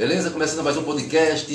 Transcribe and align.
Beleza? 0.00 0.30
Começando 0.30 0.64
mais 0.64 0.78
um 0.78 0.82
podcast 0.82 1.54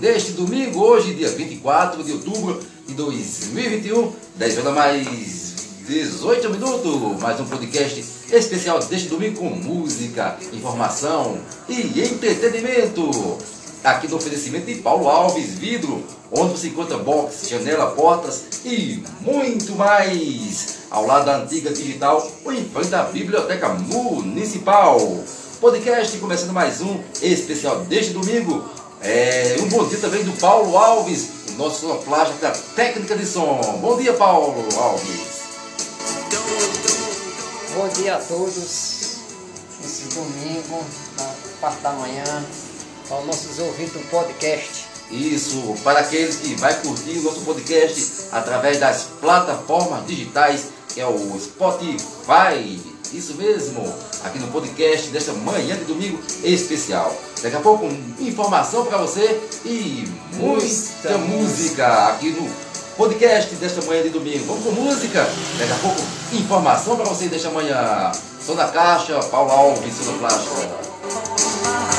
deste 0.00 0.30
domingo, 0.30 0.78
hoje, 0.78 1.12
dia 1.14 1.28
24 1.28 2.04
de 2.04 2.12
outubro 2.12 2.60
de 2.86 2.94
2021, 2.94 4.12
10 4.36 4.58
horas 4.58 4.74
mais 4.74 5.54
18 5.84 6.50
minutos. 6.50 7.20
Mais 7.20 7.40
um 7.40 7.44
podcast 7.46 8.04
especial 8.32 8.78
deste 8.78 9.08
domingo 9.08 9.40
com 9.40 9.50
música, 9.50 10.38
informação 10.52 11.36
e 11.68 12.00
entretenimento. 12.00 13.10
Aqui 13.82 14.06
no 14.06 14.18
oferecimento 14.18 14.66
de 14.66 14.76
Paulo 14.76 15.08
Alves 15.08 15.58
Vidro, 15.58 16.04
onde 16.30 16.52
você 16.52 16.68
encontra 16.68 16.96
box, 16.98 17.48
janela, 17.48 17.90
portas 17.90 18.44
e 18.64 19.02
muito 19.20 19.72
mais. 19.72 20.78
Ao 20.92 21.04
lado 21.04 21.26
da 21.26 21.38
antiga 21.38 21.72
digital, 21.72 22.24
em 22.52 22.64
frente 22.66 22.94
à 22.94 23.02
Biblioteca 23.02 23.70
Municipal. 23.70 24.96
Podcast 25.60 26.16
começando 26.18 26.52
mais 26.52 26.80
um 26.80 27.02
especial 27.20 27.80
deste 27.80 28.12
domingo. 28.12 28.64
É, 29.02 29.56
um 29.60 29.68
bom 29.68 29.84
dia 29.88 29.98
também 29.98 30.22
do 30.22 30.30
Paulo 30.38 30.78
Alves, 30.78 31.30
o 31.48 31.52
nosso 31.54 31.80
sonoplástico 31.80 32.38
da 32.40 32.52
técnica 32.52 33.16
de 33.16 33.26
som. 33.26 33.60
Bom 33.80 33.96
dia, 33.96 34.12
Paulo 34.12 34.64
Alves. 34.76 35.48
Bom 37.74 37.88
dia 37.88 38.14
a 38.14 38.18
todos. 38.18 39.18
Esse 39.84 40.04
domingo, 40.14 40.84
na 41.18 41.34
parte 41.60 41.80
da 41.82 41.90
manhã, 41.90 42.44
aos 43.10 43.26
nossos 43.26 43.58
ouvintes 43.58 43.94
do 43.94 44.10
podcast. 44.10 44.86
Isso, 45.10 45.74
para 45.82 46.00
aqueles 46.00 46.36
que 46.36 46.54
vai 46.54 46.74
curtir 46.82 47.18
o 47.18 47.22
nosso 47.22 47.40
podcast 47.40 48.28
através 48.30 48.78
das 48.78 49.08
plataformas 49.20 50.06
digitais, 50.06 50.66
que 50.94 51.00
é 51.00 51.06
o 51.06 51.36
Spotify. 51.40 52.87
Isso 53.12 53.34
mesmo, 53.34 53.82
aqui 54.22 54.38
no 54.38 54.48
podcast 54.48 55.08
desta 55.08 55.32
manhã 55.32 55.76
de 55.76 55.84
domingo 55.84 56.20
especial. 56.44 57.16
Daqui 57.42 57.56
a 57.56 57.60
pouco, 57.60 57.86
informação 58.20 58.84
para 58.84 58.98
você 58.98 59.40
e 59.64 60.06
muita 60.34 61.16
música 61.16 62.08
aqui 62.08 62.30
no 62.32 62.50
podcast 62.96 63.54
desta 63.54 63.80
manhã 63.86 64.02
de 64.02 64.10
domingo. 64.10 64.44
Vamos 64.44 64.64
com 64.64 64.72
música? 64.72 65.26
Daqui 65.58 65.72
a 65.72 65.76
pouco, 65.76 66.00
informação 66.34 66.96
para 66.96 67.06
você 67.06 67.28
desta 67.28 67.48
manhã. 67.48 68.12
Sou 68.44 68.54
da 68.54 68.68
Caixa, 68.68 69.18
Paulo 69.30 69.50
Alves, 69.50 69.94
Plástica. 70.18 71.97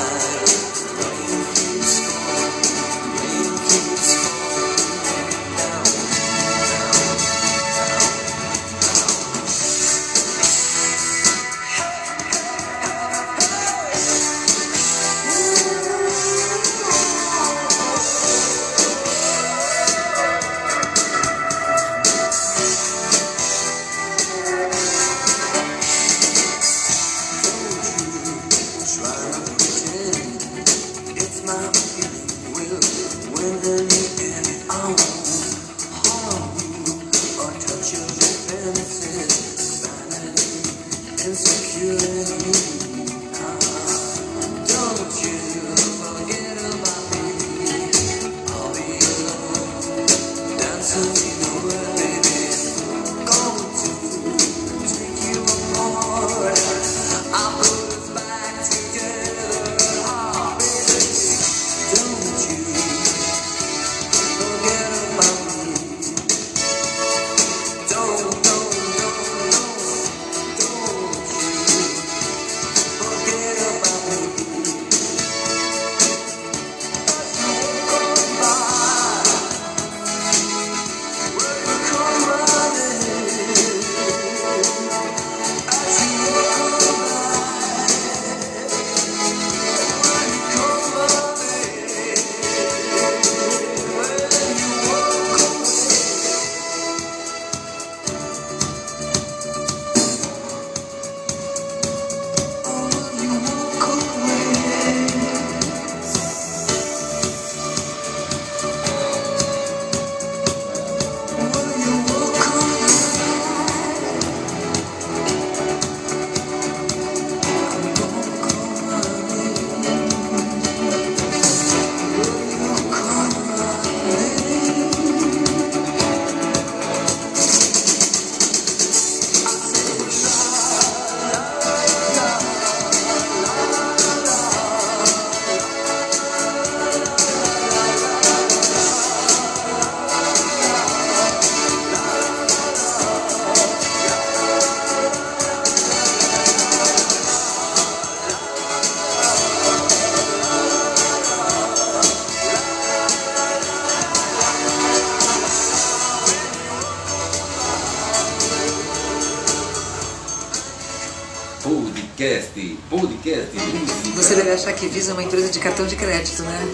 Achar 164.59 164.73
que 164.73 164.87
Visa 164.87 165.11
é 165.11 165.13
uma 165.13 165.23
empresa 165.23 165.49
de 165.49 165.59
cartão 165.59 165.87
de 165.87 165.95
crédito, 165.95 166.43
né? 166.43 166.71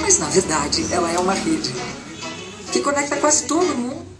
Mas 0.00 0.18
na 0.20 0.28
verdade, 0.28 0.86
ela 0.92 1.10
é 1.10 1.18
uma 1.18 1.34
rede 1.34 1.74
que 2.70 2.80
conecta 2.80 3.16
quase 3.16 3.44
todo 3.46 3.66
mundo. 3.76 4.13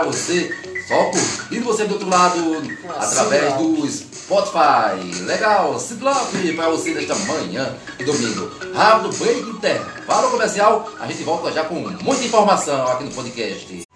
Para 0.00 0.10
você, 0.10 0.54
só 0.88 1.04
curtindo 1.04 1.64
você 1.64 1.84
do 1.84 1.94
outro 1.94 2.08
lado, 2.08 2.62
através 2.96 3.54
do 3.54 3.88
Spotify. 3.88 5.22
Legal, 5.24 5.78
Cidlop 5.78 6.32
para 6.56 6.70
você 6.70 6.94
nesta 6.94 7.14
manhã 7.14 7.76
e 7.98 8.04
domingo. 8.04 8.50
Rápido 8.74 9.16
break 9.18 9.40
intervalo 9.40 10.30
comercial, 10.30 10.90
a 10.98 11.06
gente 11.06 11.22
volta 11.22 11.52
já 11.52 11.64
com 11.64 11.74
muita 11.74 12.24
informação 12.24 12.86
aqui 12.88 13.04
no 13.04 13.10
podcast. 13.10 13.89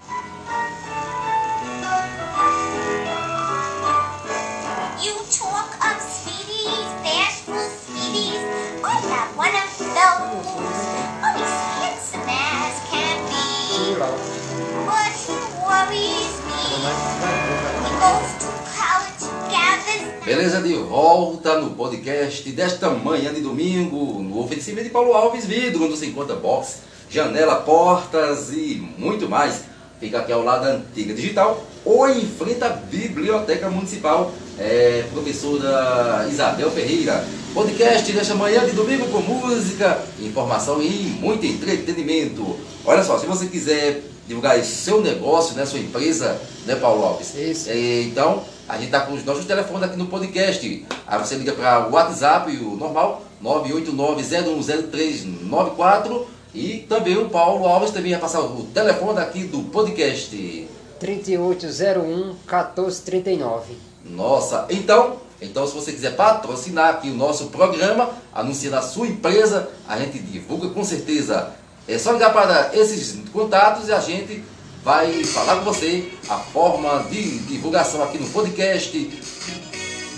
Beleza, 20.25 20.63
de 20.63 20.75
volta 20.75 21.59
no 21.59 21.71
podcast 21.71 22.51
desta 22.51 22.89
manhã 22.89 23.33
de 23.35 23.43
domingo, 23.43 24.23
no 24.23 24.41
oferecimento 24.41 24.85
de 24.85 24.91
Paulo 24.91 25.13
Alves 25.13 25.45
Vidro, 25.45 25.85
onde 25.85 25.99
você 25.99 26.07
encontra 26.07 26.35
box, 26.35 26.79
janela, 27.11 27.57
portas 27.57 28.51
e 28.51 28.83
muito 28.97 29.29
mais. 29.29 29.65
Fica 30.01 30.21
aqui 30.21 30.33
ao 30.33 30.43
lado 30.43 30.65
da 30.65 30.71
Antiga 30.77 31.13
Digital 31.13 31.63
ou 31.85 32.09
em 32.09 32.27
frente 32.27 32.65
à 32.65 32.71
Biblioteca 32.71 33.69
Municipal. 33.69 34.33
É, 34.59 35.05
professora 35.13 36.27
Isabel 36.31 36.71
Ferreira. 36.71 37.23
Podcast 37.53 38.11
desta 38.11 38.35
manhã 38.35 38.65
de 38.65 38.73
domingo 38.73 39.07
com 39.09 39.21
música, 39.21 40.03
informação 40.21 40.83
e 40.83 41.17
muito 41.21 41.45
entretenimento. 41.45 42.59
Olha 42.85 43.05
só, 43.05 43.19
se 43.19 43.27
você 43.27 43.47
quiser 43.47 44.14
divulgar 44.27 44.61
seu 44.65 45.01
negócio, 45.01 45.55
né, 45.55 45.65
sua 45.67 45.79
empresa, 45.79 46.41
né, 46.67 46.75
Paulo 46.77 47.01
Lopes? 47.01 47.35
Isso. 47.35 47.71
É, 47.71 48.03
então, 48.03 48.43
a 48.69 48.75
gente 48.77 48.87
está 48.87 49.01
com 49.01 49.15
os 49.15 49.25
nossos 49.25 49.45
telefones 49.45 49.83
aqui 49.85 49.97
no 49.97 50.07
podcast. 50.07 50.87
Aí 51.07 51.19
você 51.19 51.35
liga 51.37 51.53
para 51.53 51.89
o 51.89 51.93
WhatsApp, 51.93 52.51
o 52.57 52.77
normal, 52.77 53.23
989-010394. 53.43 56.27
E 56.55 56.79
também 56.89 57.19
o 57.19 57.29
Paulo 57.29 57.67
Alves 57.67 57.91
também 57.91 58.13
vai 58.13 58.21
passar 58.21 58.41
o 58.41 58.63
telefone 58.73 59.19
aqui 59.19 59.45
do 59.45 59.65
podcast. 59.65 60.69
3801 61.01 62.27
1439. 62.47 63.75
Nossa, 64.05 64.67
então, 64.71 65.17
então 65.43 65.67
se 65.67 65.75
você 65.75 65.91
quiser 65.93 66.15
patrocinar 66.15 66.91
aqui 66.91 67.11
o 67.11 67.15
nosso 67.15 67.47
programa, 67.47 68.11
anunciar 68.33 68.75
a 68.75 68.83
sua 68.83 69.09
empresa, 69.09 69.69
a 69.89 69.99
gente 69.99 70.19
divulga 70.19 70.69
com 70.69 70.85
certeza. 70.85 71.53
É 71.87 71.99
só 71.99 72.13
ligar 72.13 72.33
para 72.33 72.71
esses 72.75 73.17
contatos 73.33 73.89
e 73.89 73.93
a 73.93 74.01
gente 74.01 74.43
vai 74.83 75.23
falar 75.25 75.57
com 75.57 75.65
você 75.65 76.11
a 76.29 76.37
forma 76.39 77.07
de 77.11 77.39
divulgação 77.41 78.03
aqui 78.03 78.19
no 78.19 78.29
podcast 78.29 78.99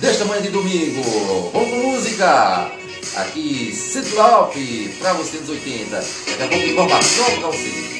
desta 0.00 0.24
manhã 0.24 0.42
de 0.42 0.50
domingo. 0.50 1.02
Vamos 1.52 1.70
com 1.70 1.76
música! 1.76 2.70
Aqui, 3.16 3.72
Citlop, 3.72 4.54
para 4.98 5.12
você 5.14 5.38
dos 5.38 5.48
80. 5.48 5.96
Daqui 5.96 6.42
a 6.42 6.48
pouco 6.48 6.66
informação 6.66 7.24
para 7.40 7.48
você. 7.48 7.95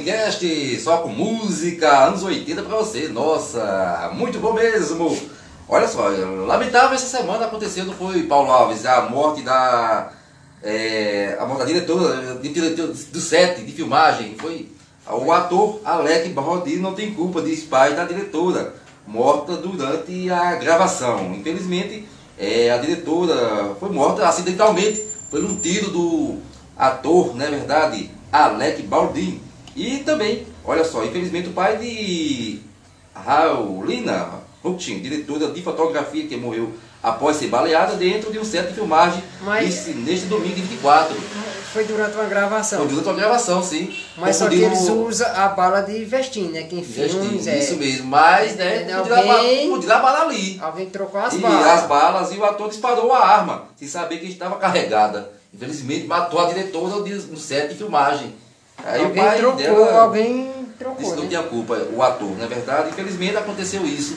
Podcast, 0.00 0.80
só 0.80 0.98
com 0.98 1.08
música, 1.08 2.06
anos 2.06 2.22
80 2.22 2.62
pra 2.62 2.76
você. 2.76 3.08
Nossa, 3.08 4.10
muito 4.14 4.38
bom 4.38 4.54
mesmo. 4.54 5.16
Olha 5.68 5.86
só, 5.86 6.08
lamentável 6.46 6.94
essa 6.94 7.18
semana 7.18 7.44
aconteceu, 7.44 7.84
não 7.84 7.92
foi, 7.94 8.22
Paulo 8.24 8.50
Alves, 8.50 8.86
a 8.86 9.02
morte 9.02 9.42
da. 9.42 10.10
É, 10.62 11.36
a 11.38 11.46
morte 11.46 11.60
da 11.60 11.64
diretora, 11.66 12.34
do 12.34 13.20
set 13.20 13.62
de 13.62 13.72
filmagem. 13.72 14.36
Foi 14.38 14.68
o 15.06 15.32
ator 15.32 15.80
Alec 15.84 16.28
Baldini 16.30 16.80
não 16.80 16.94
tem 16.94 17.14
culpa 17.14 17.42
de 17.42 17.54
pai 17.62 17.94
da 17.94 18.04
diretora, 18.04 18.74
morta 19.06 19.56
durante 19.56 20.30
a 20.30 20.54
gravação. 20.56 21.34
Infelizmente, 21.34 22.06
é, 22.38 22.70
a 22.70 22.78
diretora 22.78 23.76
foi 23.78 23.90
morta 23.90 24.26
acidentalmente 24.26 25.04
por 25.30 25.44
um 25.44 25.56
tiro 25.56 25.90
do 25.90 26.38
ator, 26.76 27.34
não 27.36 27.44
é 27.44 27.50
verdade, 27.50 28.10
Alec 28.32 28.82
Baldini. 28.82 29.49
E 29.76 29.98
também, 29.98 30.46
olha 30.64 30.84
só, 30.84 31.04
infelizmente 31.04 31.48
o 31.48 31.52
pai 31.52 31.76
de 31.78 32.60
Raulina 33.14 34.28
Ruchin, 34.62 35.00
diretora 35.00 35.48
de 35.48 35.62
fotografia 35.62 36.26
que 36.26 36.36
morreu 36.36 36.72
após 37.02 37.36
ser 37.36 37.46
baleada 37.46 37.94
dentro 37.96 38.30
de 38.30 38.38
um 38.38 38.44
set 38.44 38.68
de 38.68 38.74
filmagem 38.74 39.22
Mas- 39.42 39.86
neste 39.86 40.26
domingo 40.26 40.54
24. 40.56 41.16
Foi 41.72 41.84
durante 41.84 42.14
uma 42.16 42.24
gravação. 42.24 42.80
Foi 42.80 42.88
durante 42.88 43.06
uma 43.08 43.14
gravação, 43.14 43.62
sim. 43.62 43.94
Mas 44.18 44.36
só 44.36 44.48
que 44.48 44.56
eles 44.56 44.80
usam 44.88 45.28
a 45.34 45.48
bala 45.48 45.80
de 45.82 46.04
vestim, 46.04 46.48
né? 46.48 46.64
Que 46.64 46.76
em 46.76 46.82
filmes 46.82 47.46
é. 47.46 47.58
Isso 47.60 47.76
mesmo, 47.76 48.06
mas 48.08 48.56
né, 48.56 48.88
É, 48.88 48.92
alguém- 48.92 49.70
podia 49.70 49.88
dar 49.88 50.02
bala 50.02 50.22
ali. 50.24 50.58
Alguém 50.60 50.90
trocou 50.90 51.20
as 51.20 51.32
e 51.34 51.38
balas. 51.38 51.66
as 51.66 51.86
balas 51.86 52.32
e 52.32 52.36
o 52.38 52.44
ator 52.44 52.68
disparou 52.68 53.12
a 53.12 53.24
arma, 53.24 53.68
sem 53.76 53.86
saber 53.86 54.18
que 54.18 54.26
estava 54.26 54.56
carregada. 54.56 55.30
Infelizmente 55.54 56.06
matou 56.06 56.40
a 56.40 56.46
diretora 56.46 56.96
no 56.96 57.36
set 57.36 57.68
de 57.68 57.76
filmagem. 57.76 58.34
Aí 58.84 59.00
o 59.02 59.04
alguém 59.06 59.22
pai 59.24 59.38
trocou, 59.38 59.56
dela 59.58 60.00
alguém 60.02 60.44
disse 60.52 60.74
trocou. 60.78 60.96
que 60.96 61.10
não 61.16 61.22
Né? 61.22 61.28
tinha 61.28 61.42
culpa, 61.42 61.74
o 61.94 62.02
ator, 62.02 62.36
não 62.36 62.44
é 62.44 62.48
verdade? 62.48 62.88
Infelizmente 62.90 63.36
aconteceu 63.36 63.84
isso. 63.86 64.16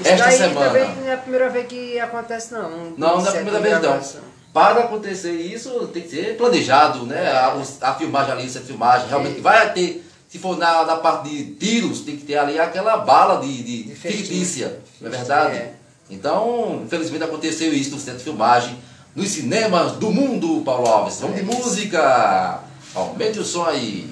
Isso 0.00 0.10
esta 0.10 0.24
daí 0.26 0.36
semana. 0.36 0.66
também 0.66 0.94
não 0.96 1.08
é 1.08 1.14
a 1.14 1.16
primeira 1.18 1.48
vez 1.48 1.66
que 1.66 1.98
acontece, 1.98 2.52
não. 2.52 2.70
Não, 2.96 3.18
não 3.18 3.26
é 3.26 3.28
a 3.28 3.32
primeira 3.32 3.60
vez 3.60 3.80
não. 3.82 4.20
Para 4.52 4.80
acontecer 4.80 5.32
isso, 5.32 5.86
tem 5.88 6.02
que 6.02 6.08
ser 6.10 6.36
planejado, 6.36 7.04
né? 7.06 7.30
A, 7.30 7.56
a 7.82 7.94
filmagem 7.94 8.32
ali, 8.32 8.46
essa 8.46 8.60
filmagem, 8.60 9.06
realmente 9.08 9.40
vai 9.40 9.72
ter, 9.74 10.06
se 10.28 10.38
for 10.38 10.56
na, 10.56 10.84
na 10.84 10.96
parte 10.96 11.28
de 11.28 11.44
tiros, 11.56 12.00
tem 12.00 12.16
que 12.16 12.24
ter 12.24 12.36
ali 12.36 12.58
aquela 12.58 12.96
bala 12.98 13.40
de, 13.40 13.62
de, 13.62 13.82
De 13.84 13.94
fictícia, 13.94 14.78
não 15.00 15.08
é 15.08 15.10
verdade? 15.16 15.56
É. 15.56 15.72
Então, 16.10 16.80
infelizmente 16.84 17.24
aconteceu 17.24 17.72
isso 17.74 17.90
no 17.90 17.98
centro 17.98 18.18
de 18.18 18.24
filmagem, 18.24 18.78
nos 19.14 19.28
cinemas 19.28 19.92
do 19.92 20.10
mundo, 20.10 20.62
Paulo 20.64 20.86
Alves. 20.86 21.20
Vamos 21.20 21.36
de 21.36 21.42
música! 21.42 22.60
Aumente 22.96 23.38
o 23.38 23.44
som 23.44 23.64
aí. 23.66 24.08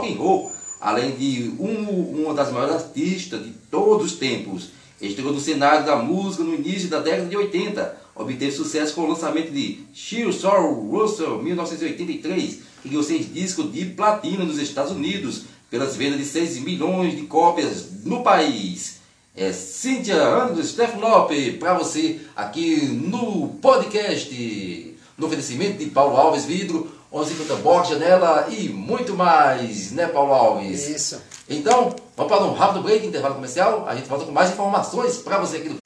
Rock 0.00 0.12
and 0.12 0.16
roll. 0.18 0.52
Além 0.80 1.12
de 1.12 1.52
um- 1.58 2.22
uma 2.24 2.34
das 2.34 2.50
maiores 2.50 2.76
artistas 2.76 3.44
de 3.44 3.50
todos 3.70 4.12
os 4.12 4.18
tempos. 4.18 4.70
Estreou 5.00 5.32
no 5.32 5.40
cenário 5.40 5.84
da 5.84 5.96
música 5.96 6.42
no 6.42 6.54
início 6.54 6.88
da 6.88 7.00
década 7.00 7.26
de 7.28 7.36
80. 7.36 7.96
Obteve 8.14 8.52
sucesso 8.52 8.94
com 8.94 9.02
o 9.02 9.08
lançamento 9.08 9.50
de 9.50 9.80
Sheer 9.94 10.32
Sorrow 10.32 10.74
Russell, 10.90 11.42
1983, 11.42 12.58
que 12.82 12.88
ganhou 12.88 13.02
seis 13.02 13.32
discos 13.32 13.72
de 13.72 13.86
platina 13.86 14.44
nos 14.44 14.58
Estados 14.58 14.92
Unidos, 14.92 15.42
pelas 15.70 15.96
vendas 15.96 16.18
de 16.18 16.24
6 16.24 16.58
milhões 16.60 17.14
de 17.16 17.22
cópias 17.22 17.86
no 18.04 18.22
país. 18.22 18.96
É 19.36 19.52
Cíntia 19.52 20.16
Anderson, 20.20 20.64
Steph 20.64 20.96
Lopes, 20.98 21.56
para 21.56 21.74
você 21.74 22.18
aqui 22.34 22.76
no 22.86 23.48
podcast, 23.62 24.96
no 25.16 25.26
oferecimento 25.26 25.78
de 25.78 25.86
Paulo 25.90 26.16
Alves 26.16 26.44
Vidro, 26.44 26.90
1150 27.12 27.56
Box, 27.62 27.88
Janela 27.88 28.46
e 28.50 28.68
muito 28.68 29.16
mais, 29.16 29.90
né 29.90 30.06
Paulo 30.06 30.32
Alves? 30.32 30.88
Isso. 30.88 31.20
Então, 31.48 31.94
vamos 32.16 32.32
para 32.32 32.44
um 32.44 32.54
rápido 32.54 32.82
break, 32.82 33.04
intervalo 33.04 33.34
comercial. 33.34 33.84
A 33.88 33.96
gente 33.96 34.08
volta 34.08 34.24
com 34.24 34.30
mais 34.30 34.50
informações 34.50 35.16
para 35.18 35.38
você 35.38 35.56
aqui 35.56 35.68
do 35.70 35.79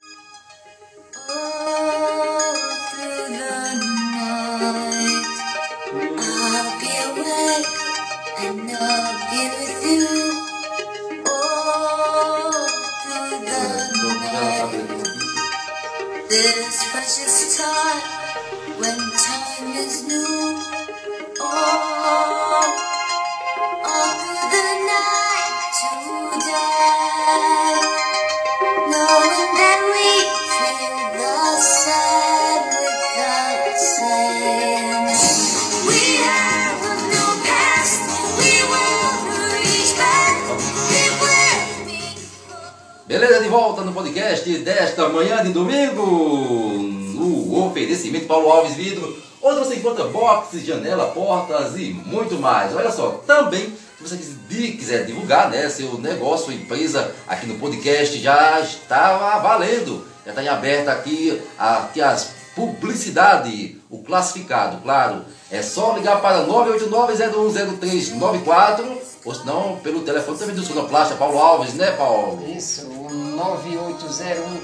podcast 44.15 44.57
desta 44.59 45.09
manhã 45.09 45.43
de 45.43 45.51
domingo, 45.51 46.05
no 46.05 47.65
oferecimento 47.67 48.27
Paulo 48.27 48.49
Alves 48.49 48.73
Vidro, 48.73 49.13
onde 49.43 49.59
você 49.59 49.75
encontra 49.75 50.05
boxes, 50.05 50.65
janela, 50.65 51.07
portas 51.07 51.75
e 51.75 51.89
muito 52.05 52.35
mais. 52.39 52.73
Olha 52.73 52.89
só, 52.93 53.21
também, 53.27 53.73
se 53.97 54.01
você 54.01 54.15
quis- 54.15 54.37
quiser 54.77 55.05
divulgar 55.05 55.49
né, 55.49 55.67
seu 55.67 55.97
negócio, 55.99 56.53
empresa 56.53 57.13
aqui 57.27 57.45
no 57.45 57.59
podcast, 57.59 58.17
já 58.19 58.61
está 58.61 59.37
valendo. 59.39 60.05
Já 60.23 60.31
está 60.31 60.41
em 60.41 60.47
aberto 60.47 60.87
aqui, 60.87 61.41
aqui 61.57 62.01
as 62.01 62.29
publicidade, 62.55 63.81
o 63.89 64.01
classificado, 64.01 64.77
claro. 64.81 65.25
É 65.51 65.61
só 65.61 65.93
ligar 65.97 66.21
para 66.21 66.47
989-010394, 66.47 68.85
ou 69.25 69.35
se 69.35 69.45
não, 69.45 69.75
pelo 69.83 70.03
telefone 70.03 70.37
também 70.37 70.55
do 70.55 70.63
Sonoplasta, 70.63 71.15
Paulo 71.15 71.37
Alves, 71.37 71.73
né, 71.73 71.91
Paulo? 71.91 72.47
Isso, 72.55 72.87
o 73.35 73.57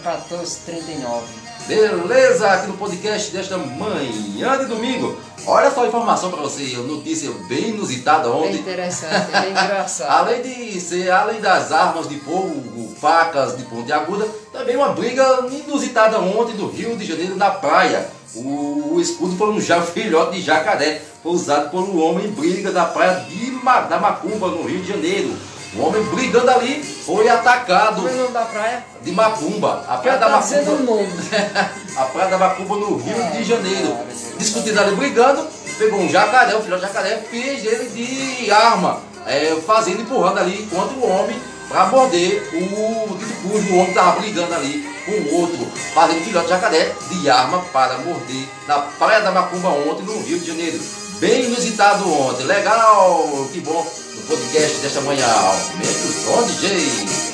9801-1439. 0.03 1.21
Beleza, 1.67 2.51
aqui 2.51 2.67
no 2.67 2.73
podcast 2.77 3.31
desta 3.31 3.57
manhã 3.57 4.57
de 4.57 4.65
domingo. 4.65 5.15
Olha 5.45 5.69
só 5.71 5.83
a 5.83 5.87
informação 5.87 6.31
para 6.31 6.41
você, 6.41 6.63
notícia 6.77 7.29
bem 7.47 7.69
inusitada 7.69 8.29
Bem 8.29 8.37
ontem. 8.37 8.55
interessante, 8.59 9.31
bem 9.31 9.51
engraçado. 9.51 10.09
Além 10.09 10.41
de 10.41 10.79
ser, 10.79 11.11
além 11.11 11.39
das 11.39 11.71
armas 11.71 12.07
de 12.09 12.19
fogo, 12.19 12.95
facas 12.99 13.57
de 13.57 13.63
ponte 13.63 13.91
aguda, 13.91 14.27
também 14.51 14.75
uma 14.75 14.89
briga 14.89 15.47
inusitada 15.51 16.19
ontem 16.19 16.55
no 16.55 16.67
Rio 16.69 16.95
de 16.97 17.05
Janeiro 17.05 17.35
na 17.35 17.51
praia. 17.51 18.07
O, 18.33 18.99
escudo 18.99 19.35
foi 19.35 19.49
um 19.49 19.59
filhote 19.93 20.37
de 20.37 20.41
jacaré, 20.41 21.01
foi 21.21 21.33
usado 21.33 21.69
por 21.69 21.81
um 21.81 22.01
homem 22.01 22.27
em 22.27 22.31
briga 22.31 22.71
da 22.71 22.85
praia 22.85 23.25
de 23.25 23.51
da 23.89 23.99
Macumba, 23.99 24.47
no 24.47 24.63
Rio 24.63 24.81
de 24.81 24.87
Janeiro. 24.87 25.35
O 25.73 25.83
homem 25.83 26.03
brigando 26.03 26.51
ali 26.51 26.83
foi 26.83 27.29
atacado 27.29 27.95
Como 27.95 28.09
é 28.09 28.11
o 28.11 28.17
nome 28.17 28.33
da 28.33 28.41
praia? 28.41 28.85
de 29.01 29.11
Macumba. 29.11 29.85
A 29.87 29.97
praia 29.97 30.17
da 30.19 30.25
tá 30.25 30.31
Macumba. 30.37 30.71
nome. 30.83 31.07
a 31.95 32.03
praia 32.03 32.29
da 32.29 32.37
Macumba 32.37 32.75
no 32.75 32.97
Rio 32.97 33.31
de 33.31 33.43
Janeiro. 33.43 33.97
Discutindo 34.37 34.79
ali, 34.79 34.95
brigando, 34.95 35.47
pegou 35.77 35.99
um 35.99 36.09
jacaré, 36.09 36.55
um 36.57 36.61
filhote 36.61 36.81
de 36.85 36.87
jacaré, 36.87 37.17
fez 37.29 37.65
ele 37.65 37.85
de 37.89 38.51
arma, 38.51 39.01
é, 39.25 39.55
fazendo, 39.65 40.01
empurrando 40.01 40.39
ali 40.39 40.67
contra 40.67 40.93
o 40.97 41.09
homem 41.09 41.39
para 41.69 41.85
morder 41.85 42.49
o 42.53 43.15
dito 43.17 43.33
cujo 43.41 43.73
o 43.73 43.77
homem 43.77 43.89
estava 43.89 44.19
brigando 44.19 44.53
ali 44.53 44.85
com 45.05 45.11
o 45.11 45.41
outro, 45.41 45.65
fazendo 45.93 46.25
filhote 46.25 46.47
de 46.47 46.51
jacaré 46.51 46.93
de 47.09 47.29
arma 47.29 47.59
para 47.71 47.97
morder 47.99 48.45
na 48.67 48.79
praia 48.79 49.21
da 49.21 49.31
Macumba 49.31 49.69
ontem 49.69 50.03
no 50.03 50.21
Rio 50.21 50.37
de 50.37 50.47
Janeiro. 50.47 50.79
Bem 51.19 51.45
inusitado 51.45 52.11
ontem, 52.13 52.43
legal, 52.43 53.47
que 53.53 53.61
bom, 53.61 53.87
podcast 54.21 54.81
desta 54.81 55.01
manhã. 55.01 55.25
Aumenta 55.25 55.87
o 55.87 56.13
som, 56.13 56.43
DJ. 56.43 57.30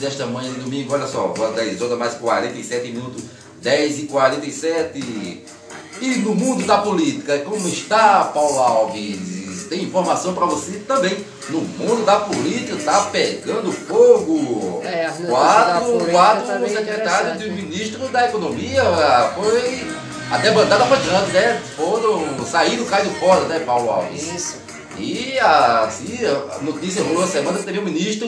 Desta 0.00 0.26
manhã 0.26 0.52
de 0.52 0.60
domingo. 0.60 0.92
Olha 0.94 1.06
só, 1.06 1.26
agora 1.26 1.52
10 1.52 1.80
horas 1.82 1.98
mais 1.98 2.14
47 2.14 2.88
minutos, 2.92 3.22
10 3.62 3.98
e 4.00 4.02
47. 4.04 5.44
E 6.00 6.08
no 6.16 6.34
mundo 6.34 6.66
da 6.66 6.78
política, 6.78 7.38
como 7.40 7.68
está, 7.68 8.24
Paulo 8.24 8.58
Alves? 8.58 9.66
Tem 9.68 9.84
informação 9.84 10.34
para 10.34 10.46
você 10.46 10.78
também. 10.80 11.24
No 11.50 11.60
mundo 11.60 12.04
da 12.04 12.20
política 12.20 12.74
está 12.74 13.02
pegando 13.02 13.70
fogo. 13.70 14.82
É, 14.84 15.08
quatro 15.28 16.06
quatro 16.10 16.46
tá 16.46 16.54
bem 16.58 16.74
secretários 16.74 17.42
do 17.42 17.52
ministro 17.52 18.08
da 18.08 18.26
Economia 18.26 18.82
foi. 19.36 19.86
A 20.30 20.38
debandada 20.38 20.86
foi 20.86 20.98
grande, 20.98 21.32
né? 21.32 21.60
Foram, 21.76 22.44
saíram, 22.46 22.84
caíram 22.84 23.12
fora, 23.14 23.40
né, 23.46 23.58
Paulo 23.60 23.90
Alves? 23.90 24.32
Isso. 24.32 24.69
E 24.98 25.38
a, 25.38 25.84
assim, 25.84 26.18
a 26.26 26.62
notícia 26.62 27.02
rolou 27.02 27.24
a 27.24 27.26
semana 27.26 27.58
que 27.58 27.64
teve 27.64 27.78
o 27.78 27.82
ministro 27.82 28.26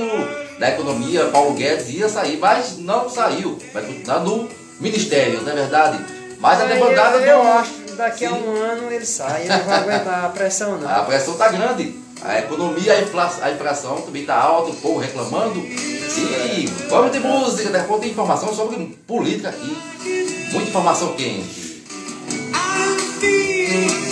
da 0.59 0.71
Economia, 0.71 1.27
Paulo 1.27 1.55
Guedes, 1.55 1.91
ia 1.91 2.09
sair, 2.09 2.39
mas 2.39 2.79
não 2.79 3.09
saiu. 3.09 3.59
Vai 3.75 3.83
continuar 3.83 4.21
no 4.21 4.49
ministério, 4.81 5.43
não 5.43 5.53
é 5.53 5.55
verdade? 5.55 5.99
Mas 6.39 6.61
a 6.61 6.65
demandada 6.65 7.19
eu, 7.19 7.25
eu 7.25 7.43
do- 7.43 7.49
acho 7.49 7.71
que 7.73 7.93
daqui 7.93 8.25
a 8.25 8.31
Sim. 8.31 8.43
um 8.43 8.57
ano 8.57 8.91
ele 8.91 9.05
sai, 9.05 9.43
ele 9.43 9.49
não 9.55 9.65
vai 9.65 9.79
aguentar 9.81 10.25
a 10.25 10.29
pressão 10.31 10.79
não. 10.79 10.89
A 10.89 11.03
pressão 11.03 11.35
está 11.35 11.49
grande. 11.49 12.01
A 12.25 12.39
economia, 12.39 12.93
a 12.95 13.01
inflação, 13.03 13.45
a 13.45 13.51
inflação 13.51 14.01
também 14.03 14.23
está 14.23 14.37
alta, 14.37 14.71
o 14.71 14.77
povo 14.77 14.99
reclamando. 15.01 15.59
E 15.61 16.67
vamos 16.89 17.13
de 17.13 17.19
música, 17.21 17.69
depois 17.71 18.01
tem 18.01 18.11
informação 18.11 18.55
sobre 18.55 18.77
política 19.07 19.49
aqui. 19.51 19.77
Muita 20.53 20.69
informação 20.71 21.15
quente. 21.15 21.63
Down 22.53 24.12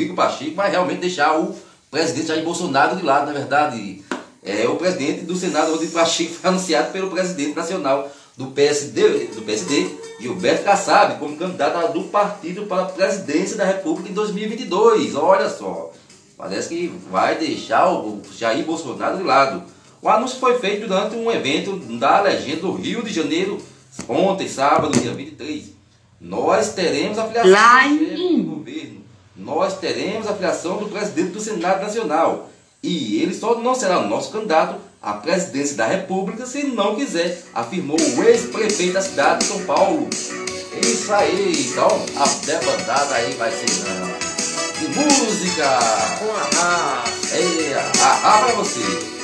Rodrigo 0.00 0.14
Pacheco, 0.14 0.54
vai 0.54 0.70
realmente 0.70 1.00
deixar 1.00 1.38
o 1.38 1.54
presidente 1.90 2.28
Jair 2.28 2.42
Bolsonaro 2.42 2.96
de 2.96 3.02
lado, 3.02 3.26
na 3.26 3.32
verdade. 3.32 4.02
É, 4.42 4.66
o 4.66 4.76
presidente 4.76 5.26
do 5.26 5.36
Senado, 5.36 5.72
Rodrigo 5.72 5.92
Pacheco, 5.92 6.32
foi 6.40 6.48
anunciado 6.48 6.90
pelo 6.92 7.10
presidente 7.10 7.54
nacional 7.54 8.10
do 8.34 8.46
PSD, 8.46 9.26
do 9.26 9.42
PSD 9.42 9.86
Gilberto 10.18 10.64
Kassab, 10.64 11.18
como 11.18 11.36
candidato 11.36 11.92
do 11.92 12.04
partido 12.04 12.62
para 12.62 12.84
a 12.84 12.86
presidência 12.86 13.56
da 13.56 13.66
República 13.66 14.08
em 14.08 14.14
2022. 14.14 15.14
Olha 15.14 15.50
só. 15.50 15.92
Parece 16.38 16.70
que 16.70 16.88
vai 17.10 17.36
deixar 17.36 17.92
o 17.92 18.22
Jair 18.34 18.64
Bolsonaro 18.64 19.18
de 19.18 19.24
lado. 19.24 19.62
O 20.00 20.08
anúncio 20.08 20.38
foi 20.38 20.58
feito 20.58 20.88
durante 20.88 21.14
um 21.14 21.30
evento 21.30 21.76
da 21.98 22.22
legenda 22.22 22.62
do 22.62 22.72
Rio 22.72 23.02
de 23.02 23.12
Janeiro, 23.12 23.58
ontem, 24.08 24.48
sábado, 24.48 24.98
dia 24.98 25.12
23. 25.12 25.64
Nós 26.18 26.72
teremos 26.72 27.18
a 27.18 27.26
filiação 27.26 27.50
Lá 27.50 27.86
em 27.86 28.42
do 28.42 28.56
governo. 28.56 28.99
Nós 29.40 29.78
teremos 29.78 30.26
a 30.26 30.34
filiação 30.34 30.76
do 30.76 30.88
presidente 30.88 31.30
do 31.30 31.40
Senado 31.40 31.82
Nacional. 31.82 32.50
E 32.82 33.22
ele 33.22 33.34
só 33.34 33.58
não 33.58 33.74
será 33.74 34.02
nosso 34.02 34.30
candidato 34.30 34.76
à 35.02 35.14
presidência 35.14 35.76
da 35.76 35.86
República 35.86 36.46
se 36.46 36.64
não 36.64 36.94
quiser, 36.94 37.42
afirmou 37.54 37.98
o 37.98 38.22
ex-prefeito 38.22 38.94
da 38.94 39.02
cidade 39.02 39.40
de 39.40 39.44
São 39.46 39.64
Paulo. 39.64 40.08
É 40.72 40.86
Isso 40.86 41.12
aí, 41.12 41.66
então 41.68 41.88
a 42.16 42.46
debandada 42.46 43.14
aí 43.14 43.32
vai 43.34 43.50
ser 43.50 43.66
não. 43.88 45.04
música. 45.04 45.78
Com 46.18 46.30
a 46.30 46.62
A. 46.62 47.04
É, 47.32 47.92
ah, 48.02 48.44
pra 48.44 48.54
você. 48.54 49.19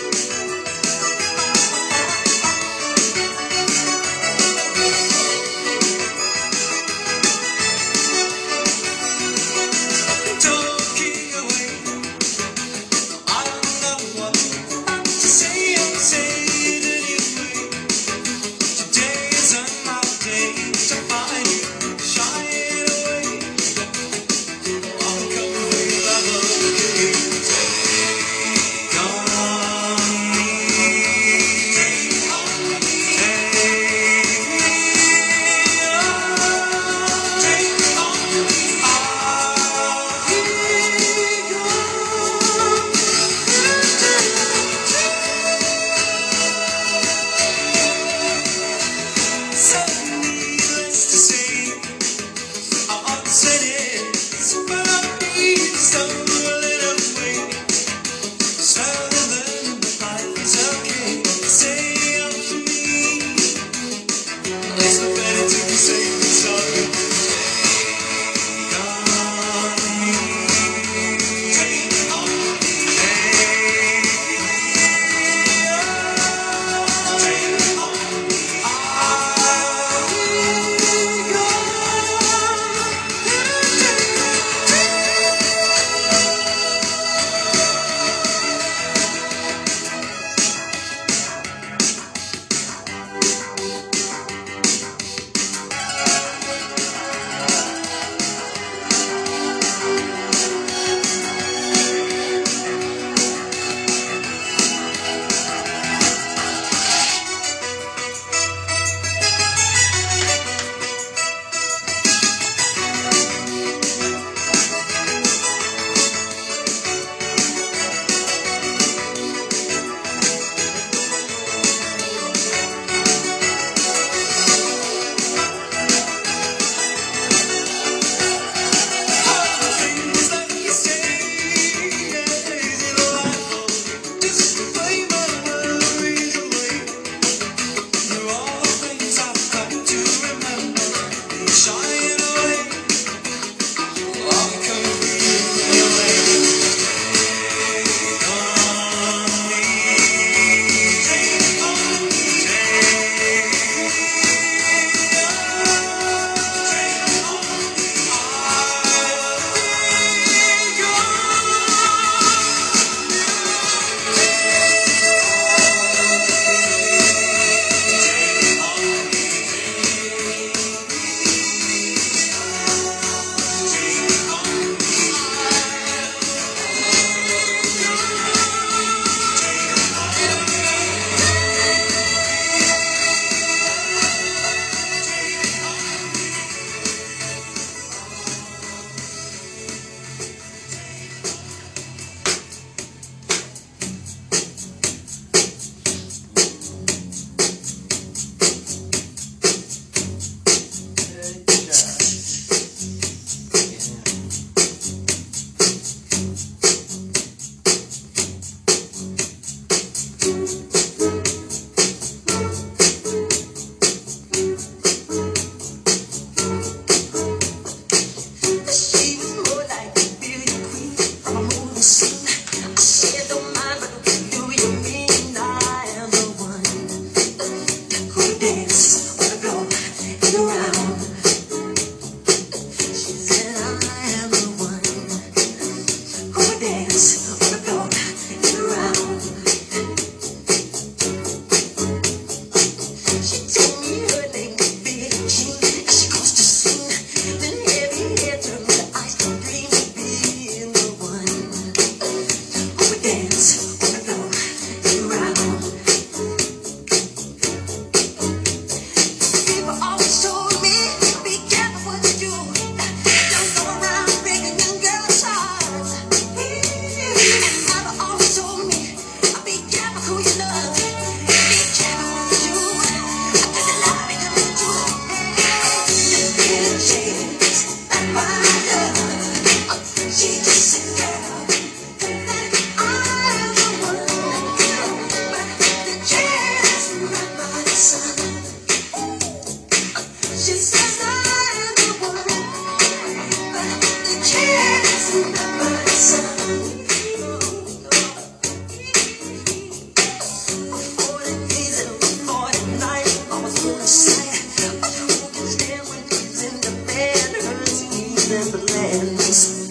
Christ. 308.99 309.66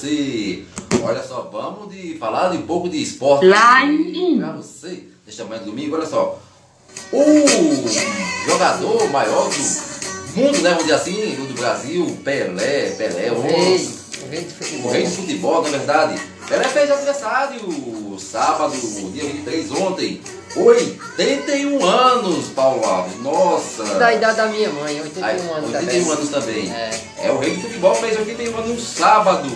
Você. 0.00 0.64
Olha 1.02 1.22
só, 1.22 1.48
vamos 1.52 1.94
de 1.94 2.16
falar 2.18 2.50
de 2.50 2.58
um 2.58 2.62
pouco 2.62 2.88
de 2.88 3.02
esporte 3.02 3.46
Line 3.46 4.18
in. 4.34 4.38
pra 4.38 4.52
você. 4.52 5.04
Nesta 5.26 5.44
manhã 5.44 5.60
de 5.60 5.66
domingo, 5.66 5.96
olha 5.96 6.06
só. 6.06 6.38
O 7.12 8.48
jogador 8.48 9.08
maior 9.10 9.48
do 9.48 10.40
mundo, 10.40 10.58
né, 10.62 10.70
vamos 10.70 10.84
dizer 10.84 10.94
assim, 10.94 11.34
do 11.48 11.54
Brasil, 11.54 12.18
Pelé, 12.24 12.90
Pelé, 12.90 13.32
o, 13.32 13.40
Rei, 13.40 13.88
o 14.24 14.28
rei 14.30 14.42
de 14.44 14.52
futebol. 14.54 14.92
rei 14.92 15.04
do 15.04 15.10
futebol, 15.10 15.62
na 15.62 15.68
verdade. 15.70 16.20
Pelé 16.48 16.64
fez 16.64 16.90
aniversário 16.90 17.60
sábado, 18.18 18.72
dia 19.12 19.24
23, 19.24 19.72
ontem. 19.72 20.20
81 20.56 21.84
anos, 21.84 22.48
Paulo 22.48 22.84
Alves. 22.84 23.16
Nossa! 23.22 23.84
Da 23.94 24.12
idade 24.12 24.36
da 24.36 24.46
minha 24.46 24.68
mãe, 24.70 25.00
81 25.00 25.24
Ai, 25.24 25.38
anos 25.38 25.74
81 25.74 25.80
também. 25.80 26.12
anos 26.12 26.28
também. 26.28 26.72
É. 26.72 27.00
É, 27.18 27.32
o 27.32 27.38
rei 27.38 27.54
do 27.54 27.62
futebol 27.62 27.94
fez 27.94 28.18
81 28.18 28.56
anos 28.56 28.68
no 28.70 28.80
sábado. 28.80 29.48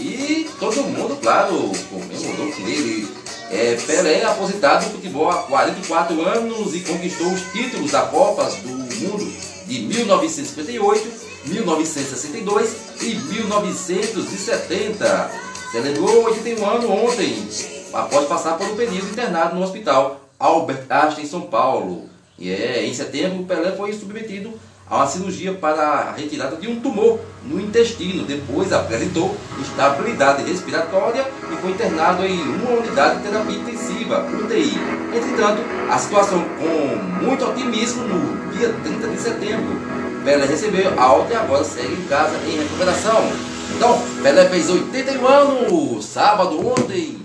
E 0.00 0.48
todo 0.58 0.82
mundo, 0.82 1.16
claro, 1.20 1.70
comemorou 1.90 2.50
com 2.52 2.66
ele. 2.66 3.06
É, 3.50 3.76
Pelé 3.86 4.20
é 4.20 4.24
aposentado 4.24 4.86
do 4.86 4.92
futebol 4.92 5.28
há 5.28 5.42
44 5.42 6.26
anos 6.26 6.74
e 6.74 6.80
conquistou 6.80 7.30
os 7.30 7.42
títulos 7.52 7.90
da 7.90 8.00
Copas 8.02 8.54
do 8.56 8.68
Mundo 8.68 9.30
de 9.66 9.80
1958, 9.80 11.06
1962 11.46 12.76
e 13.02 13.14
1970. 13.14 15.30
Celebrou 15.70 16.24
81 16.24 16.66
anos 16.66 16.86
ontem, 16.86 17.46
após 17.92 18.26
passar 18.26 18.56
por 18.56 18.66
um 18.68 18.76
período 18.76 19.10
internado 19.10 19.54
no 19.54 19.62
hospital 19.62 20.30
Albert 20.38 20.86
Einstein, 20.88 21.24
em 21.24 21.28
São 21.28 21.42
Paulo. 21.42 22.08
E 22.38 22.50
é, 22.50 22.86
em 22.86 22.94
setembro, 22.94 23.44
Pelé 23.44 23.72
foi 23.72 23.92
submetido 23.92 24.58
a 24.90 24.96
uma 24.96 25.06
cirurgia 25.06 25.54
para 25.54 25.82
a 25.82 26.12
retirada 26.12 26.56
de 26.56 26.66
um 26.66 26.80
tumor 26.80 27.20
no 27.44 27.60
intestino. 27.60 28.24
Depois 28.24 28.72
apresentou 28.72 29.36
instabilidade 29.60 30.42
respiratória 30.42 31.24
e 31.50 31.56
foi 31.56 31.70
internado 31.70 32.26
em 32.26 32.40
uma 32.42 32.72
unidade 32.72 33.18
de 33.18 33.28
terapia 33.28 33.56
intensiva, 33.56 34.26
UTI. 34.26 34.74
Entretanto, 35.14 35.62
a 35.88 35.96
situação 35.96 36.44
com 36.58 37.24
muito 37.24 37.44
otimismo 37.44 38.02
no 38.02 38.52
dia 38.52 38.74
30 38.82 39.08
de 39.08 39.20
setembro. 39.20 39.80
Pelé 40.24 40.44
recebeu 40.44 41.00
alta 41.00 41.32
e 41.32 41.36
agora 41.36 41.64
segue 41.64 41.94
em 41.94 42.06
casa 42.08 42.36
em 42.46 42.58
recuperação. 42.58 43.30
Então, 43.76 44.02
Pelé 44.22 44.48
fez 44.48 44.68
81 44.68 45.26
anos, 45.26 46.04
sábado 46.04 46.66
ontem, 46.66 47.18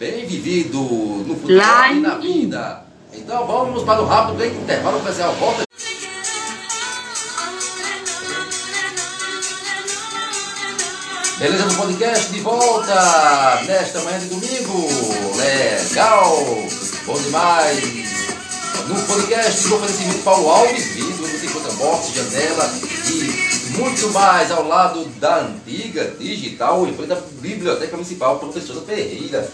bem 0.00 0.26
vivido 0.26 0.78
no 0.80 1.36
futebol 1.36 1.86
e 1.92 2.00
na 2.00 2.14
vida. 2.14 2.82
Então 3.14 3.46
vamos 3.46 3.82
para 3.84 4.00
o 4.00 4.06
rápido 4.06 4.44
intervalo 4.44 4.98
comercial. 4.98 5.34
Volta. 5.34 5.91
Beleza 11.38 11.64
no 11.66 11.74
podcast 11.74 12.30
de 12.30 12.40
volta 12.40 13.62
nesta 13.66 14.00
manhã 14.02 14.18
de 14.18 14.26
domingo. 14.26 14.88
Legal, 15.36 16.36
bom 17.06 17.14
demais. 17.14 18.12
No 18.86 19.02
podcast 19.02 19.68
do 19.68 19.76
oferecimento 19.76 20.22
Paulo 20.22 20.48
Alves, 20.48 20.84
vidro, 20.94 21.26
encontra 21.44 21.72
box, 21.72 22.14
janela 22.14 22.70
e 23.10 23.78
muito 23.78 24.10
mais 24.10 24.50
ao 24.50 24.68
lado 24.68 25.04
da 25.18 25.40
antiga 25.40 26.14
digital 26.18 26.86
em 26.86 26.94
frente 26.94 27.12
à 27.12 27.20
Biblioteca 27.40 27.96
Municipal 27.96 28.38
Professora 28.38 28.80
Ferreira. 28.82 29.48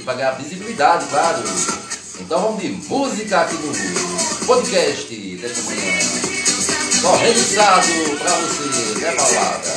vai 0.03 0.15
ganhar 0.15 0.31
visibilidade, 0.31 1.05
claro. 1.07 1.41
Então 2.19 2.41
vamos 2.41 2.61
de 2.61 2.69
música 2.69 3.41
aqui 3.41 3.55
no 3.55 3.73
podcast 4.45 5.15
desta 5.37 5.61
manhã. 5.63 5.99
Só 7.01 7.15
registrado 7.15 7.87
pra 8.19 8.31
você, 8.35 8.99
né, 8.99 9.11
Paulada? 9.11 9.73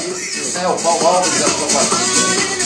É 0.63 0.69
o 0.69 0.77
Paulo 0.77 1.07
Alves 1.07 1.39
da 1.41 1.49
sua 1.49 1.69
partida. 1.69 2.66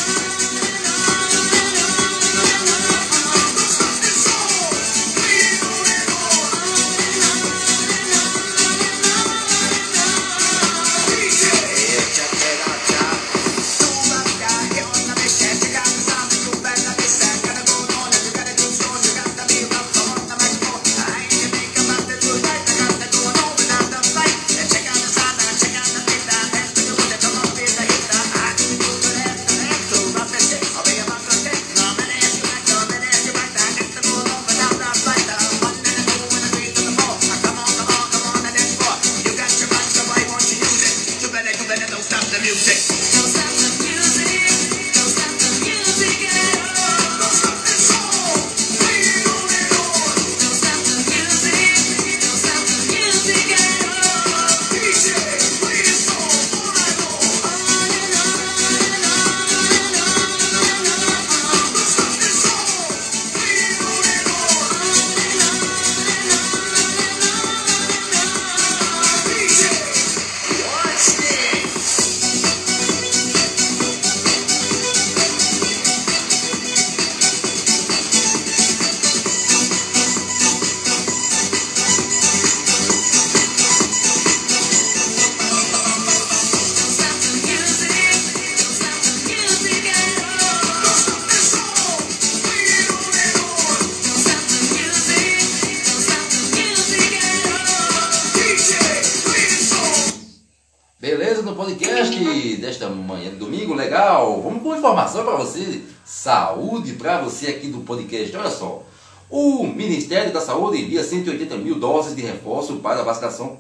Saúde 106.31 106.93
para 106.93 107.21
você 107.21 107.49
aqui 107.49 107.67
do 107.67 107.81
podcast. 107.81 108.37
Olha 108.37 108.51
só, 108.51 108.85
o 109.29 109.67
Ministério 109.67 110.33
da 110.33 110.41
Saúde 110.41 110.81
envia 110.81 111.03
180 111.03 111.57
mil 111.57 111.75
doses 111.75 112.15
de 112.15 112.23
reforço 112.23 112.77
para 112.77 113.01
a 113.01 113.03
vacinação 113.03 113.59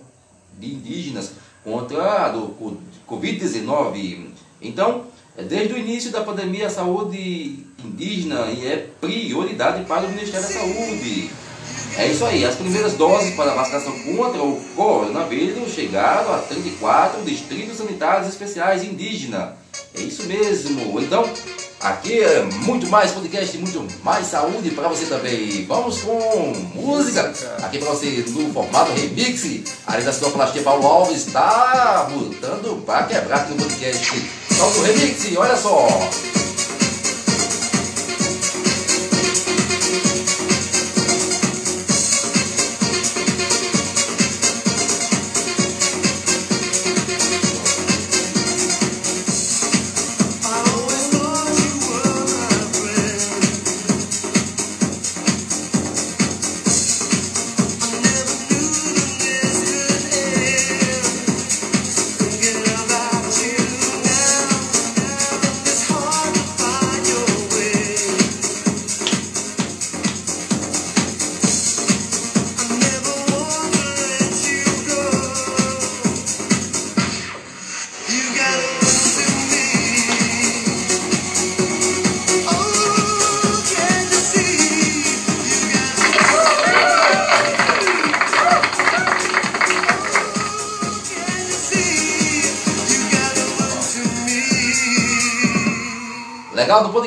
de 0.56 0.72
indígenas 0.74 1.32
contra 1.64 2.26
a 2.26 2.28
do 2.28 2.54
Covid-19. 3.08 4.28
Então, 4.62 5.06
desde 5.48 5.74
o 5.74 5.78
início 5.78 6.12
da 6.12 6.22
pandemia, 6.22 6.68
a 6.68 6.70
saúde 6.70 7.66
indígena 7.84 8.46
é 8.62 8.86
prioridade 9.00 9.84
para 9.86 10.06
o 10.06 10.10
Ministério 10.10 10.46
da 10.46 10.52
Saúde. 10.52 11.28
É 11.96 12.06
isso 12.06 12.24
aí, 12.24 12.44
as 12.44 12.54
primeiras 12.54 12.92
doses 12.92 13.34
para 13.34 13.50
a 13.50 13.54
vacinação 13.56 13.98
contra 13.98 14.40
o 14.44 14.60
coronavírus 14.76 15.72
chegaram 15.72 16.32
a 16.32 16.38
34 16.38 17.24
distritos 17.24 17.78
sanitários 17.78 18.28
especiais 18.28 18.84
indígenas. 18.84 19.54
É 19.96 20.02
isso 20.02 20.22
mesmo. 20.28 21.00
Então, 21.00 21.28
aqui 21.80 22.20
é 22.20 22.42
muito 22.42 22.86
mais 22.88 23.10
podcast, 23.10 23.56
muito 23.58 23.86
mais 24.04 24.26
saúde 24.26 24.70
para 24.70 24.88
você 24.88 25.06
também. 25.06 25.64
Vamos 25.66 26.02
com 26.02 26.52
música 26.74 27.32
aqui 27.62 27.78
para 27.78 27.90
você 27.90 28.24
no 28.28 28.52
formato 28.52 28.92
remix. 28.92 29.62
A 29.86 29.92
redação 29.92 30.30
Plastia 30.30 30.62
Paulo 30.62 30.86
Alves 30.86 31.26
está 31.26 32.08
botando 32.10 32.84
para 32.84 33.04
quebrar 33.04 33.38
aqui 33.40 33.52
no 33.52 33.56
podcast. 33.56 34.30
Solta 34.56 34.78
o 34.78 34.82
remix, 34.82 35.36
olha 35.36 35.56
só. 35.56 35.88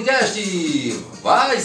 Podcast. 0.03 1.01
Vai 1.23 1.57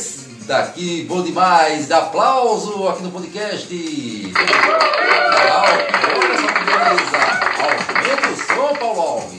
daqui, 0.46 1.04
bom 1.08 1.22
demais. 1.22 1.90
Aplauso 1.90 2.86
aqui 2.88 3.02
no 3.02 3.10
podcast. 3.10 3.74
Legal, 3.74 4.32
que 5.86 5.98
beleza. 6.64 7.18
Aumenta 7.58 8.28
o 8.28 8.36
som, 8.36 8.76
Paulo 8.76 9.00
Alves. 9.00 9.37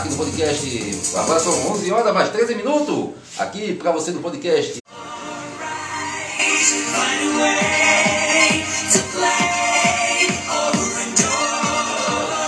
Aqui 0.00 0.08
no 0.08 0.16
podcast, 0.16 0.64
agora 1.14 1.38
são 1.38 1.52
11 1.72 1.92
horas 1.92 2.14
mais 2.14 2.30
13 2.30 2.54
minutos. 2.54 3.10
Aqui 3.36 3.74
pra 3.74 3.92
você 3.92 4.12
no 4.12 4.22
podcast. 4.22 4.78
Find 4.78 4.82
a 7.22 7.26
way 7.36 8.64
to 8.92 8.98
play 9.12 10.26
over 10.48 11.02
and 11.02 11.12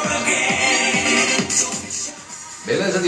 over 0.01 0.13
again. 0.23 1.51
So 1.51 1.69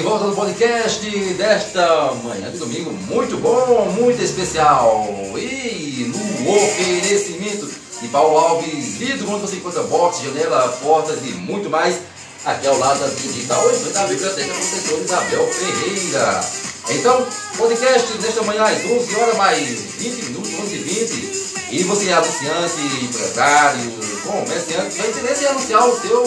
volta 0.02 0.26
no 0.26 0.36
podcast 0.36 1.10
desta 1.38 2.12
manhã 2.22 2.50
de 2.50 2.58
domingo, 2.58 2.92
muito 2.92 3.38
bom, 3.38 3.90
muito 3.98 4.22
especial. 4.22 5.06
E 5.38 6.12
no 6.12 6.54
oferecimento 6.54 7.66
de 8.02 8.08
Paulo 8.08 8.36
Alves, 8.36 8.98
vidro 8.98 9.30
onde 9.30 9.40
você 9.40 9.56
encontra 9.56 9.82
box, 9.84 10.20
janela, 10.22 10.68
portas 10.82 11.24
e 11.24 11.30
muito 11.32 11.70
mais. 11.70 12.12
Aqui 12.44 12.66
ao 12.66 12.76
lado 12.78 13.00
da 13.00 13.06
Digital, 13.06 13.70
em 13.70 13.74
frente 13.74 13.96
à 13.96 14.06
Biblioteca 14.06 14.52
Professor 14.52 15.02
Isabel 15.02 15.50
Ferreira. 15.50 16.44
Então, 16.90 17.26
podcast 17.56 18.12
desta 18.18 18.42
manhã 18.42 18.64
às 18.64 18.84
11 18.84 19.16
horas 19.16 19.36
mais 19.38 19.66
20 19.96 20.24
minutos, 20.24 20.52
11 20.52 20.74
e 20.74 20.78
20. 20.78 21.44
E 21.70 21.82
você 21.84 22.10
é 22.10 22.12
anunciante, 22.12 22.82
empresário, 23.02 23.90
comerciante, 24.26 24.98
vai 24.98 25.08
interesse 25.08 25.44
em 25.44 25.46
anunciar 25.46 25.88
o 25.88 25.98
seu 25.98 26.22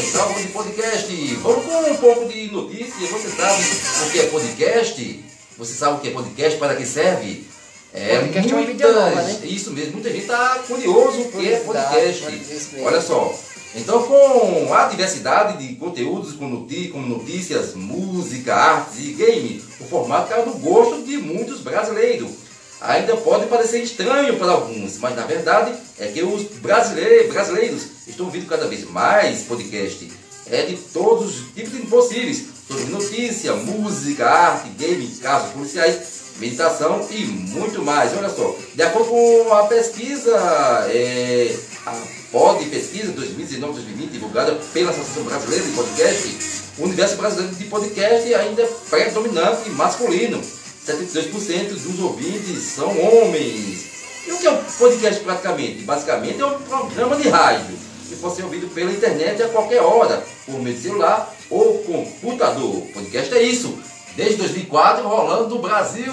Então 0.08 0.26
vamos 0.26 0.42
de 0.42 0.48
podcast. 0.48 1.34
Vamos 1.36 1.64
com 1.64 1.90
um 1.90 1.96
pouco 1.96 2.28
de 2.28 2.52
notícia. 2.52 3.06
Você 3.06 3.28
sabe 3.28 3.62
o 3.62 4.10
que 4.10 4.18
é 4.18 4.26
podcast? 4.26 5.24
Você 5.56 5.74
sabe 5.74 5.96
o 5.96 6.00
que 6.00 6.08
é 6.08 6.10
podcast? 6.10 6.58
Para 6.58 6.74
que 6.74 6.84
serve? 6.84 7.46
É, 7.94 8.18
Podcast 8.18 8.52
é 8.52 8.56
uma 8.56 8.66
mídia 8.66 8.92
nova, 8.92 9.22
né? 9.22 9.38
Isso 9.44 9.70
mesmo, 9.70 9.92
muita 9.92 10.10
gente 10.10 10.22
está 10.22 10.58
curioso 10.66 11.20
o 11.22 11.30
que 11.32 11.52
é 11.52 11.60
podcast. 11.60 12.24
mesmo. 12.26 12.84
Olha 12.84 13.00
só. 13.00 13.32
Então, 13.74 14.02
com 14.02 14.74
a 14.74 14.88
diversidade 14.88 15.66
de 15.66 15.74
conteúdos, 15.76 16.34
como 16.34 16.66
notícias, 17.06 17.74
música, 17.74 18.54
artes 18.54 18.98
e 18.98 19.12
game, 19.12 19.62
o 19.80 19.84
formato 19.84 20.28
caiu 20.28 20.46
no 20.46 20.58
gosto 20.58 21.02
de 21.02 21.16
muitos 21.18 21.60
brasileiros. 21.60 22.47
Ainda 22.80 23.16
pode 23.16 23.46
parecer 23.46 23.82
estranho 23.82 24.38
para 24.38 24.52
alguns, 24.52 24.98
mas 24.98 25.16
na 25.16 25.26
verdade 25.26 25.74
é 25.98 26.06
que 26.06 26.22
os 26.22 26.42
brasileiros, 26.58 27.32
brasileiros 27.32 27.82
estão 28.06 28.26
ouvindo 28.26 28.46
cada 28.46 28.68
vez 28.68 28.88
mais 28.88 29.42
podcast. 29.42 30.10
É 30.50 30.62
de 30.62 30.76
todos 30.76 31.40
os 31.40 31.52
tipos 31.54 31.88
possíveis, 31.90 32.44
sobre 32.66 32.84
notícia, 32.84 33.54
música, 33.54 34.28
arte, 34.28 34.68
game, 34.70 35.06
casos 35.20 35.50
policiais, 35.52 35.98
meditação 36.38 37.06
e 37.10 37.24
muito 37.24 37.82
mais. 37.82 38.16
Olha 38.16 38.30
só, 38.30 38.56
de 38.74 38.82
acordo 38.82 39.08
com 39.08 39.52
a 39.52 39.66
pesquisa, 39.66 40.30
é, 40.88 41.54
a 41.84 41.94
POD 42.30 42.66
Pesquisa 42.66 43.12
2019-2020, 43.12 44.10
divulgada 44.12 44.54
pela 44.72 44.90
Associação 44.90 45.24
Brasileira 45.24 45.64
de 45.64 45.72
Podcast, 45.72 46.38
o 46.78 46.84
universo 46.84 47.16
brasileiro 47.16 47.54
de 47.56 47.64
podcast 47.64 48.34
ainda 48.34 48.62
é 48.62 48.70
predominante 48.88 49.68
e 49.68 49.70
masculino. 49.70 50.40
72% 50.88 51.68
dos 51.68 52.00
ouvintes 52.00 52.62
são 52.62 52.88
homens. 52.88 53.88
E 54.26 54.32
o 54.32 54.38
que 54.38 54.46
é 54.46 54.50
um 54.50 54.62
podcast 54.62 55.22
praticamente? 55.22 55.82
Basicamente 55.82 56.40
é 56.40 56.46
um 56.46 56.58
programa 56.60 57.16
de 57.16 57.28
rádio 57.28 57.76
que 58.08 58.16
pode 58.16 58.36
ser 58.36 58.44
ouvido 58.44 58.68
pela 58.68 58.90
internet 58.90 59.42
a 59.42 59.48
qualquer 59.48 59.82
hora, 59.82 60.24
por 60.46 60.60
meio 60.62 60.74
de 60.74 60.82
celular 60.82 61.34
ou 61.50 61.78
computador. 61.80 62.80
Podcast 62.94 63.34
é 63.34 63.42
isso. 63.42 63.78
Desde 64.18 64.34
2004 64.38 65.06
rolando 65.06 65.48
no 65.54 65.62
Brasil, 65.62 66.12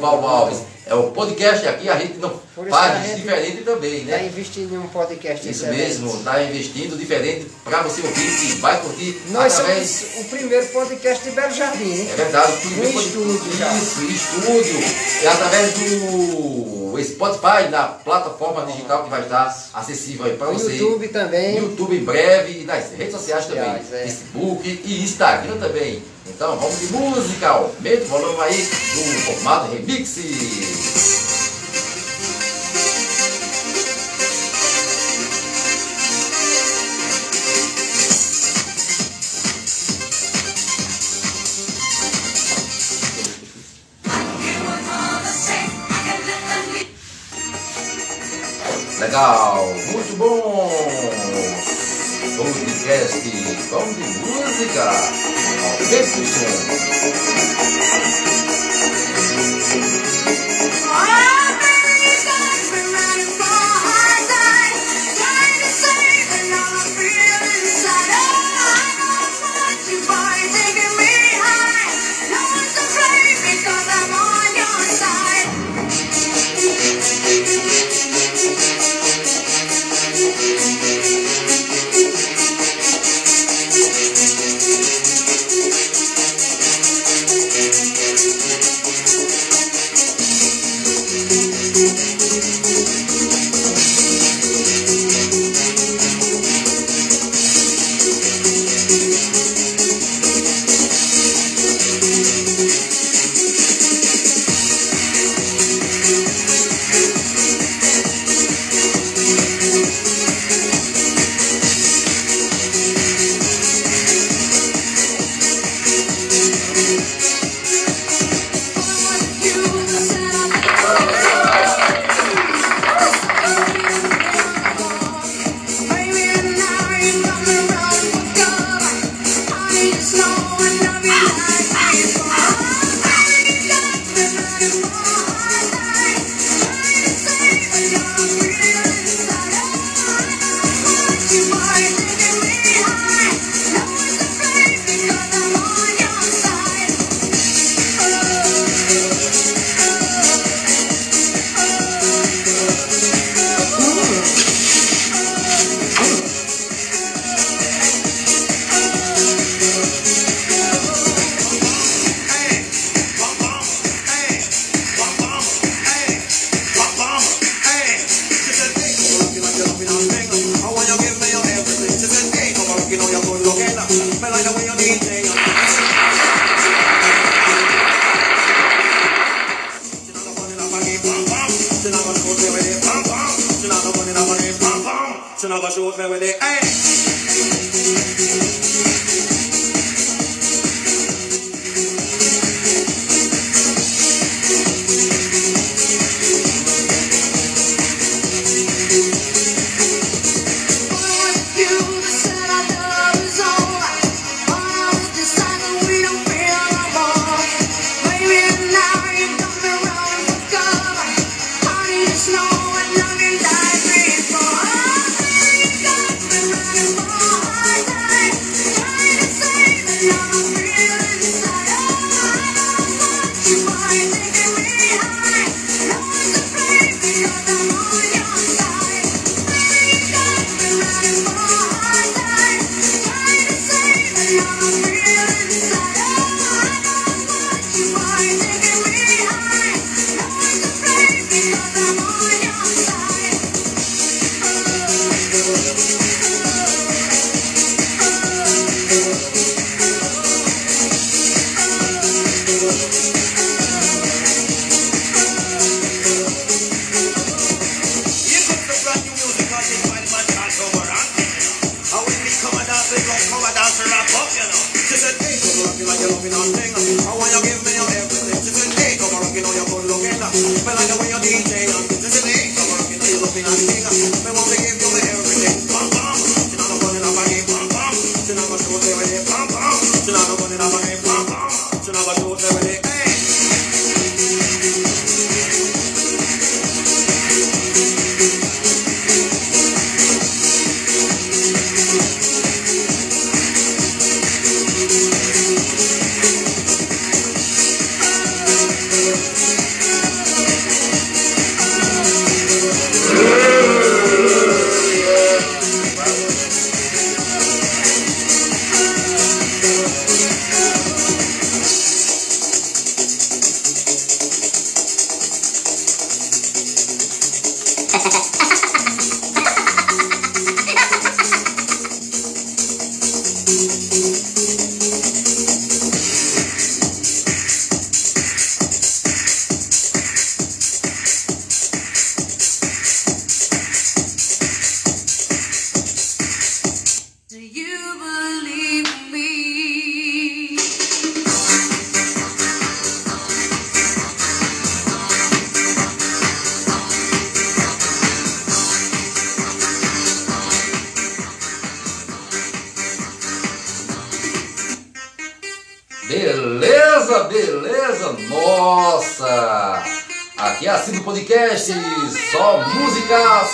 Paulo 0.00 0.26
Alves. 0.26 0.58
É 0.86 0.92
o 0.94 1.04
podcast 1.12 1.66
aqui, 1.68 1.88
a 1.88 1.96
gente 1.98 2.18
não 2.18 2.30
faz 2.68 3.16
diferente 3.16 3.62
também, 3.62 4.00
Está 4.02 4.16
né? 4.18 4.26
investindo 4.26 4.74
em 4.74 4.78
um 4.78 4.86
podcast 4.88 5.48
Isso 5.48 5.64
excelente. 5.64 5.80
mesmo, 6.00 6.14
está 6.18 6.42
investindo 6.42 6.98
diferente 6.98 7.46
para 7.64 7.80
você 7.82 8.02
ouvir 8.02 8.36
que 8.38 8.52
vai 8.60 8.78
curtir 8.82 9.18
Nós 9.30 9.54
através. 9.60 9.88
somos 9.88 10.26
o 10.26 10.28
primeiro 10.28 10.66
podcast 10.66 11.24
de 11.24 11.30
Belo 11.30 11.54
Jardim, 11.54 11.84
hein? 11.90 12.08
É 12.12 12.16
verdade, 12.16 12.52
o 12.52 12.56
primeiro 12.58 12.86
No 12.88 12.92
pod- 12.92 13.06
estúdio 13.06 13.56
já. 13.56 13.72
Isso, 13.72 14.02
estúdio. 14.02 14.84
É 15.22 15.28
através 15.28 15.72
do 15.72 16.83
Spotify, 17.02 17.68
na 17.70 17.84
plataforma 17.84 18.66
digital 18.66 19.04
que 19.04 19.10
vai 19.10 19.22
estar 19.22 19.46
acessível 19.74 20.26
aí 20.26 20.36
para 20.36 20.48
No 20.48 20.52
você. 20.58 20.76
YouTube 20.76 21.08
também. 21.08 21.56
YouTube 21.58 21.96
em 21.96 22.04
breve 22.04 22.60
e 22.60 22.64
nas 22.64 22.90
redes 22.92 23.12
sociais 23.14 23.46
também. 23.46 23.64
É. 23.70 23.78
Facebook 23.78 24.82
e 24.84 25.02
Instagram 25.02 25.56
também. 25.58 26.02
Então 26.26 26.56
vamos 26.58 26.78
de 26.80 26.86
música, 26.86 27.48
aumenta 27.48 28.02
o 28.04 28.06
volume 28.06 28.40
aí 28.40 28.58
no 28.62 29.20
formato 29.32 29.72
remix. 29.72 31.23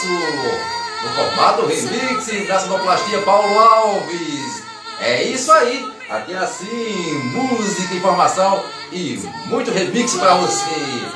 Musicaço! 0.06 0.70
No 1.02 1.14
formato 1.14 1.66
remix, 1.66 2.46
da 2.48 2.60
sonoplastia 2.60 3.22
Paulo 3.22 3.58
Alves. 3.58 4.62
É 5.00 5.22
isso 5.22 5.50
aí, 5.50 5.90
aqui 6.10 6.34
é 6.34 6.36
assim, 6.36 7.14
música, 7.32 7.94
informação 7.94 8.62
e 8.92 9.18
muito 9.46 9.70
remix 9.70 10.14
pra 10.14 10.34
você. 10.34 11.10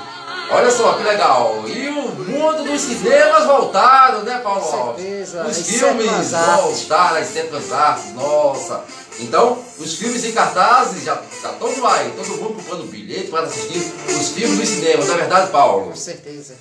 Olha 0.51 0.71
só 0.71 0.95
que 0.95 1.03
legal! 1.03 1.65
E 1.67 1.89
o 1.89 2.09
mundo 2.31 2.65
dos 2.65 2.81
cinemas 2.81 3.45
voltaram, 3.45 4.23
né, 4.23 4.39
Paulo 4.43 4.61
Com 4.63 4.77
Alves? 4.77 5.03
certeza, 5.05 5.47
Os 5.47 5.59
filmes 5.67 6.31
voltaram, 6.31 7.17
as 7.19 7.27
sétimas 7.29 7.73
artes, 7.73 8.15
nossa! 8.15 8.85
Então, 9.21 9.59
os 9.79 9.95
filmes 9.99 10.25
em 10.25 10.33
cartazes 10.33 11.05
já 11.05 11.17
tá 11.43 11.51
todo 11.61 11.87
aí, 11.87 12.11
todo 12.17 12.29
mundo 12.39 12.55
comprando 12.55 12.91
bilhete 12.91 13.29
para 13.29 13.43
assistir 13.43 13.93
os 14.09 14.29
filmes 14.31 14.59
dos 14.59 14.69
cinemas, 14.69 15.07
não 15.09 15.15
é 15.15 15.19
verdade, 15.19 15.51
Paulo? 15.51 15.91
Com 15.91 15.97
certeza. 15.97 16.55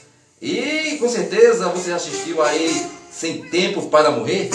E 0.44 0.98
com 1.00 1.08
certeza 1.08 1.70
você 1.70 1.92
já 1.92 1.96
assistiu 1.96 2.44
aí 2.44 2.86
Sem 3.10 3.44
Tempo 3.44 3.84
para 3.84 4.12
Morrer? 4.12 4.50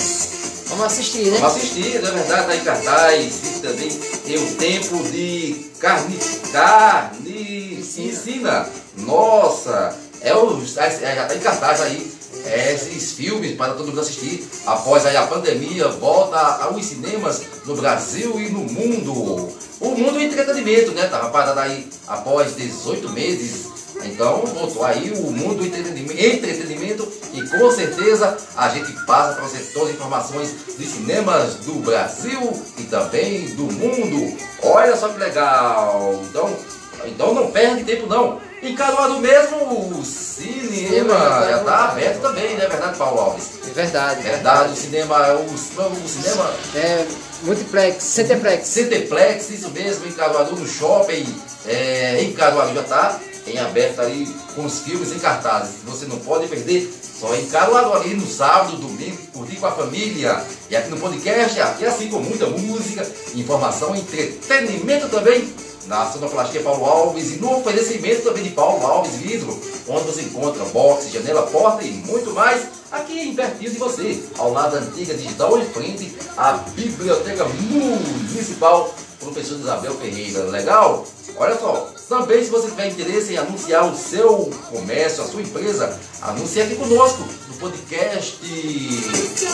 Vamos 0.67 0.85
assistir, 0.85 1.31
né? 1.31 1.39
Vamos 1.39 1.57
assistir, 1.57 2.03
não 2.03 2.11
é 2.11 2.13
verdade? 2.13 2.47
Tá 2.47 2.57
em 2.57 2.61
cartaz, 2.61 3.41
e 3.43 3.61
também 3.61 3.89
tem 3.89 4.37
o 4.37 4.55
tempo 4.57 5.03
de 5.05 5.65
carne, 5.81 6.19
carne 6.53 7.83
ensina. 7.97 8.69
Nossa, 8.99 9.99
é 10.21 10.35
o, 10.35 10.61
é, 10.61 10.91
já 10.91 11.25
tá 11.25 11.35
em 11.35 11.41
cartaz 11.41 11.81
aí. 11.81 12.13
é, 12.45 12.75
esses 12.75 13.13
filmes 13.13 13.57
para 13.57 13.73
todo 13.73 13.87
mundo 13.87 14.01
assistir 14.03 14.47
após 14.67 15.07
aí 15.07 15.17
a 15.17 15.27
pandemia 15.27 15.89
volta 15.89 16.37
aos 16.65 16.85
cinemas 16.85 17.41
no 17.65 17.75
Brasil 17.77 18.39
e 18.39 18.51
no 18.51 18.61
mundo. 18.61 19.51
O 19.81 19.89
mundo 19.93 20.13
do 20.13 20.23
entretenimento, 20.23 20.93
né? 20.93 21.07
Tava 21.07 21.31
parado 21.31 21.59
aí 21.61 21.89
após 22.07 22.55
18 22.55 23.09
meses. 23.09 23.78
Então 24.05 24.45
voltou 24.47 24.85
aí 24.85 25.11
o 25.11 25.31
mundo 25.31 25.57
do 25.57 25.67
entretenimento, 25.67 26.23
entretenimento 26.23 27.13
e 27.33 27.43
com 27.49 27.71
certeza 27.71 28.37
a 28.57 28.69
gente 28.69 28.93
passa 29.05 29.35
para 29.35 29.45
você 29.45 29.59
todas 29.73 29.91
as 29.91 29.95
informações 29.95 30.55
dos 30.79 30.89
cinemas 30.89 31.55
do 31.57 31.75
Brasil 31.75 32.53
e 32.79 32.85
também 32.85 33.55
do 33.55 33.65
mundo. 33.65 34.37
Olha 34.63 34.97
só 34.97 35.09
que 35.09 35.19
legal! 35.19 36.21
Então, 36.29 36.57
então 37.07 37.35
não 37.35 37.51
perde 37.51 37.85
tempo 37.85 38.07
não. 38.07 38.41
Em 38.61 38.75
Caruaru 38.75 39.21
mesmo 39.21 39.99
o 39.99 40.05
cinema 40.05 41.15
já 41.49 41.59
está 41.59 41.85
aberto 41.91 42.21
também, 42.21 42.57
não 42.57 42.65
é 42.65 42.69
verdade, 42.69 42.99
Paulo 42.99 43.21
Alves? 43.21 43.51
É 43.69 43.71
verdade. 43.71 44.23
Verdade, 44.23 44.73
o 44.73 44.77
cinema, 44.77 45.33
o, 45.35 45.45
o 45.45 46.09
cinema 46.09 46.55
É 46.75 47.07
multiplex, 47.43 48.03
centeplex. 48.03 48.67
Centeplex, 48.67 49.51
isso 49.51 49.71
mesmo, 49.71 50.07
em 50.07 50.13
Caruaru, 50.13 50.57
no 50.57 50.67
shopping, 50.67 51.25
é, 51.67 52.21
em 52.21 52.33
Caruaru 52.33 52.75
já 52.75 52.81
está 52.81 53.21
em 53.51 53.59
aberto 53.59 54.01
ali 54.01 54.27
com 54.55 54.65
os 54.65 54.81
filmes 54.81 55.13
em 55.13 55.19
cartazes. 55.19 55.77
Você 55.85 56.07
não 56.07 56.19
pode 56.19 56.47
perder, 56.47 56.93
só 57.03 57.35
em 57.35 57.47
Caruaru 57.47 57.95
ali 57.95 58.15
no 58.15 58.27
sábado, 58.27 58.77
domingo, 58.77 59.17
curtir 59.33 59.57
com 59.57 59.67
a 59.67 59.73
família. 59.73 60.45
E 60.71 60.77
aqui 60.77 60.91
no 60.91 60.99
podcast, 60.99 61.61
aqui 61.61 61.85
assim 61.85 62.09
com 62.09 62.21
muita 62.21 62.47
música, 62.47 63.07
informação, 63.35 63.95
entretenimento 63.95 65.09
também. 65.09 65.53
Na 65.87 66.05
Sonoplastia 66.11 66.61
Paulo 66.61 66.85
Alves 66.85 67.33
e 67.33 67.37
no 67.39 67.61
oferecimento 67.61 68.23
também 68.23 68.43
de 68.43 68.51
Paulo 68.51 68.85
Alves 68.87 69.17
Vidro, 69.17 69.59
onde 69.89 70.05
você 70.05 70.21
encontra 70.21 70.63
box, 70.67 71.11
janela, 71.11 71.47
porta 71.47 71.83
e 71.83 71.91
muito 71.91 72.31
mais 72.33 72.67
aqui 72.93 73.19
em 73.19 73.35
pertinho 73.35 73.71
de 73.71 73.79
você, 73.79 74.23
ao 74.37 74.53
lado 74.53 74.73
da 74.73 74.83
antiga 74.83 75.15
digital 75.15 75.59
em 75.59 75.65
frente 75.65 76.15
à 76.37 76.53
Biblioteca 76.75 77.47
Municipal 77.47 78.95
professora 79.19 79.61
Isabel 79.61 79.95
Ferreira. 79.95 80.45
Legal? 80.45 81.07
Olha 81.37 81.59
só, 81.59 81.91
também 82.09 82.43
se 82.43 82.51
você 82.51 82.69
tiver 82.69 82.89
interesse 82.89 83.35
em 83.35 83.37
anunciar 83.37 83.87
o 83.87 83.95
seu 83.97 84.51
comércio, 84.71 85.23
a 85.23 85.27
sua 85.27 85.43
empresa, 85.43 85.99
anuncie 86.23 86.63
aqui 86.63 86.75
conosco 86.77 87.23
no 87.49 87.55
podcast 87.57 88.39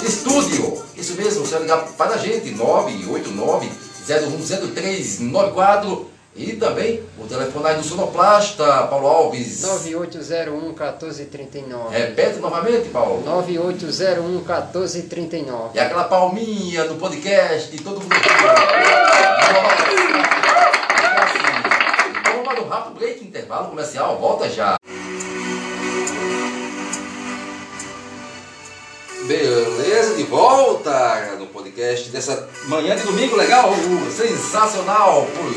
Estúdio. 0.07 0.81
Isso 0.97 1.15
mesmo, 1.15 1.45
você 1.45 1.55
vai 1.55 1.63
ligar 1.63 1.85
para 1.97 2.15
a 2.15 2.19
gente, 2.19 2.51
989 2.51 3.69
010394 4.07 6.11
e 6.37 6.57
também 6.57 7.01
o 7.19 7.27
telefone 7.27 7.67
aí 7.67 7.77
do 7.77 7.85
Sonoplasta, 7.85 8.65
Paulo 8.89 9.07
Alves. 9.07 9.63
9801 9.63 10.61
1439. 10.61 11.97
Repete 11.97 12.41
novamente, 12.41 12.89
Paulo. 12.89 13.23
9801 13.25 14.29
1439. 14.29 15.71
E 15.75 15.81
aquela 15.81 16.05
palminha 16.05 16.85
no 16.85 16.97
podcast, 16.97 17.77
todo 17.83 18.01
mundo. 18.01 18.11
break, 22.95 23.25
intervalo 23.25 23.69
comercial, 23.69 24.17
volta 24.19 24.49
já. 24.49 24.77
Beleza, 29.27 30.15
de 30.15 30.23
volta 30.25 31.37
no 31.39 31.47
podcast 31.47 32.11
dessa 32.11 32.49
manhã 32.67 32.95
de 32.95 33.03
domingo, 33.03 33.37
legal, 33.37 33.73
sensacional, 34.15 35.27
foi, 35.35 35.55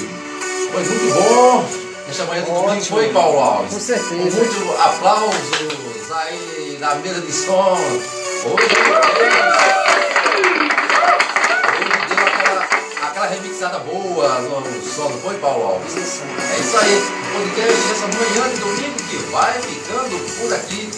foi 0.72 0.84
muito 0.84 1.14
bom. 1.14 1.66
Esta 2.10 2.24
manhã 2.26 2.44
de 2.44 2.52
domingo 2.52 2.86
foi, 2.86 3.10
Paulo 3.10 3.40
Alves. 3.40 3.74
Com 3.74 3.80
certeza. 3.80 4.10
Com 4.10 4.16
muitos 4.16 4.80
aplausos 4.80 6.12
aí 6.12 6.78
na 6.80 6.96
mesa 6.96 7.22
de 7.22 7.32
som. 7.34 7.78
Hoje 8.46 8.68
remixada 13.58 13.80
boa 13.80 14.40
no, 14.42 14.62
não 14.62 15.20
foi, 15.20 15.36
Paulo 15.40 15.66
Alves? 15.66 15.96
Isso. 15.96 16.22
É 16.22 16.60
isso 16.60 16.78
aí, 16.78 16.96
o 16.96 17.02
podcast 17.34 17.88
dessa 17.88 18.08
manhã 18.08 18.48
de 18.54 18.62
domingo 18.62 18.96
que 19.10 19.18
vai 19.32 19.54
ficando 19.54 20.16
por 20.38 20.54
aqui. 20.54 20.92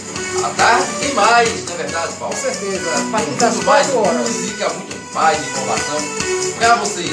À 0.44 0.50
tarde 0.50 0.88
tem 1.00 1.14
mais, 1.14 1.64
não 1.66 1.74
é 1.74 1.78
verdade, 1.78 2.14
Paulo? 2.20 2.36
Com 2.36 2.42
certeza. 2.42 2.98
Muito 2.98 3.66
mais 3.66 3.88
4 3.88 4.00
horas. 4.00 4.30
música, 4.30 4.70
muito 4.70 5.14
mais 5.14 5.40
informação 5.40 5.98
para 6.58 6.76
você. 6.76 7.06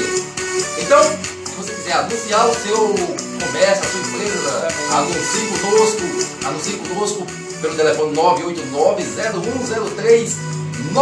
Então, 0.79 1.01
se 1.01 1.55
você 1.55 1.71
quiser 1.73 1.93
anunciar 1.93 2.49
o 2.49 2.53
seu 2.53 2.93
comércio, 3.39 3.85
a 3.85 3.89
sua 3.89 4.01
empresa, 4.01 4.67
anuncie 4.91 5.47
conosco, 5.61 6.01
anuncie 6.45 6.75
conosco 6.89 7.25
pelo 7.61 7.75
telefone 7.75 8.13
989-010394. 8.17 10.27
No 10.91 11.01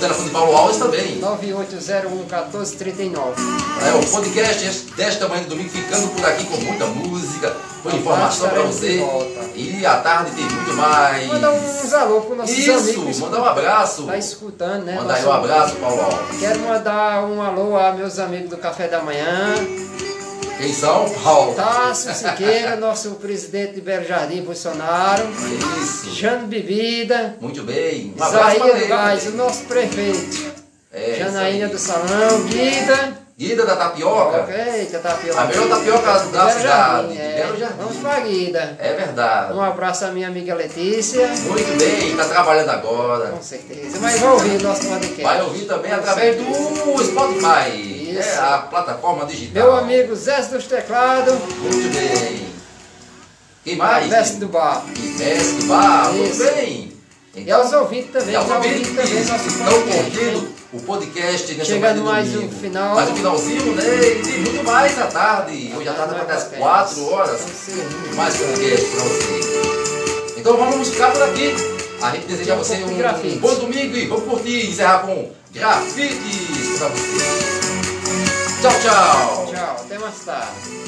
telefone 0.00 0.24
de 0.26 0.30
Paulo 0.30 0.56
Alves 0.56 0.76
também. 0.78 1.16
9801 1.16 2.10
1439. 2.16 3.42
É, 3.86 3.94
o 3.94 4.06
podcast 4.10 4.64
este- 4.66 4.92
desta 4.94 5.28
manhã 5.28 5.42
de 5.42 5.48
domingo 5.48 5.68
ficando 5.70 6.08
por 6.08 6.24
aqui 6.24 6.44
com 6.44 6.56
muita 6.58 6.86
música, 6.86 7.56
com 7.82 7.90
informação 7.90 8.48
para 8.48 8.62
você. 8.62 9.04
E 9.54 9.84
à 9.86 9.96
tarde 9.98 10.30
tem 10.32 10.44
muito 10.44 10.72
mais. 10.74 11.26
Manda 11.28 11.50
uns 11.52 11.92
alô 11.92 12.20
para 12.22 12.36
nossos 12.36 12.56
Isso, 12.58 12.70
amigos. 12.72 13.18
mandar 13.18 13.40
um 13.40 13.44
abraço. 13.44 14.02
Tá 14.04 14.16
escutando, 14.18 14.84
né? 14.84 14.94
Mandar 14.96 15.14
aí 15.14 15.22
um 15.22 15.26
Nosso- 15.26 15.38
abraço, 15.38 15.74
Paulo 15.76 16.00
Alves. 16.02 16.38
Quero 16.40 16.60
mandar 16.60 17.24
um 17.24 17.42
alô 17.42 17.76
a 17.76 17.92
meus 17.92 18.18
amigos 18.18 18.50
do 18.50 18.56
Café 18.56 18.88
da 18.88 19.00
Manhã. 19.02 19.54
Quem 20.58 20.72
são, 20.72 21.08
Paulo? 21.22 21.54
Tássio 21.54 22.12
Siqueira, 22.12 22.74
nosso 22.76 23.12
presidente 23.12 23.74
de 23.74 23.80
Belo 23.80 24.04
Jardim, 24.04 24.42
Bolsonaro. 24.42 25.22
Isso. 25.80 26.12
Jano 26.12 26.48
Bebida. 26.48 27.36
Muito 27.40 27.62
bem. 27.62 28.12
Um 28.18 28.24
Isaías. 28.24 28.88
Gás, 28.88 29.26
o 29.28 29.36
nosso 29.36 29.64
prefeito. 29.66 30.52
É, 30.92 31.14
Janaína 31.16 31.66
aí. 31.66 31.70
do 31.70 31.78
Salão, 31.78 32.42
Guida. 32.48 33.18
Guida 33.38 33.64
da 33.64 33.76
Tapioca. 33.76 34.48
Eita, 34.52 34.98
tapioca. 34.98 35.40
A 35.40 35.44
melhor 35.44 35.68
tapioca 35.68 36.12
da 36.12 36.18
Belo 36.18 36.50
cidade, 36.50 36.62
Jardim, 36.64 37.16
é. 37.18 37.34
Belo 37.36 37.56
Jardim. 37.56 37.74
Vamos 37.78 37.96
pra 37.98 38.20
Guida. 38.20 38.76
É 38.80 38.92
verdade. 38.94 39.52
Um 39.52 39.60
abraço 39.60 40.04
à 40.06 40.08
minha 40.08 40.26
amiga 40.26 40.56
Letícia. 40.56 41.28
Muito 41.28 41.78
bem, 41.78 42.10
está 42.10 42.24
trabalhando 42.24 42.70
agora. 42.70 43.28
Com 43.28 43.40
certeza. 43.40 43.96
Mas 44.00 44.18
vai 44.18 44.32
ouvir 44.32 44.56
o 44.56 44.62
nosso 44.64 44.88
podcast. 44.88 45.22
Vai 45.22 45.40
ouvir 45.42 45.66
também 45.66 45.92
através 45.92 46.36
do 46.36 47.04
Spotify. 47.04 47.97
Isso. 48.18 48.28
É 48.28 48.38
a 48.38 48.58
plataforma 48.58 49.26
digital. 49.26 49.52
Meu 49.64 49.76
amigo 49.76 50.14
Zé 50.14 50.42
dos 50.42 50.66
Teclados. 50.66 51.34
Muito 51.34 51.94
bem. 51.94 52.48
Quem 53.64 53.76
mais? 53.76 54.08
Mestre 54.08 54.38
do 54.38 54.48
Bar. 54.48 54.84
Mestre 54.86 55.52
do 55.60 55.66
bar. 55.66 56.12
Muito 56.12 56.36
bem. 56.38 56.92
E 57.36 57.50
aos 57.50 57.72
ouvintes 57.72 58.10
também. 58.12 58.30
E 58.30 58.36
aos 58.36 58.50
ouvintes 58.50 58.88
também 58.96 59.24
nosso 59.24 59.48
estão 59.48 59.82
curtindo 59.82 60.48
o 60.72 60.80
podcast 60.80 61.54
nessa 61.54 61.64
Chegando 61.72 62.02
mais 62.02 62.34
um 62.34 62.48
final. 62.48 62.94
Mais 62.94 63.10
um 63.10 63.16
finalzinho, 63.16 63.74
né? 63.74 63.84
E 63.84 64.40
muito 64.40 64.64
mais 64.64 64.98
à 64.98 65.06
tarde. 65.06 65.72
Hoje 65.76 65.88
à 65.88 65.92
tarde 65.92 66.14
vai 66.14 66.22
até 66.22 66.32
às 66.34 66.44
4 66.44 67.04
horas. 67.10 67.40
Mais 68.14 68.36
podcast 68.36 68.86
para 68.86 69.04
você. 69.04 70.38
Então 70.38 70.56
vamos 70.56 70.88
ficar 70.88 71.12
por 71.12 71.22
aqui. 71.22 71.54
A 72.00 72.10
gente 72.10 72.26
deseja 72.26 72.54
a 72.54 72.56
Um 72.56 72.58
você 72.58 72.74
um 72.84 72.96
grafite. 72.96 73.38
bom 73.38 73.54
domingo 73.54 73.96
e 73.96 74.06
vamos 74.06 74.24
curtir 74.24 74.50
e 74.50 74.70
encerrar 74.70 75.00
com 75.00 75.30
grafites 75.52 76.78
para 76.78 76.88
você. 76.88 77.67
Tchau, 78.60 78.72
tchau. 78.80 79.46
Tchau, 79.46 79.84
até 79.84 79.98
mais 79.98 80.24
tarde. 80.24 80.78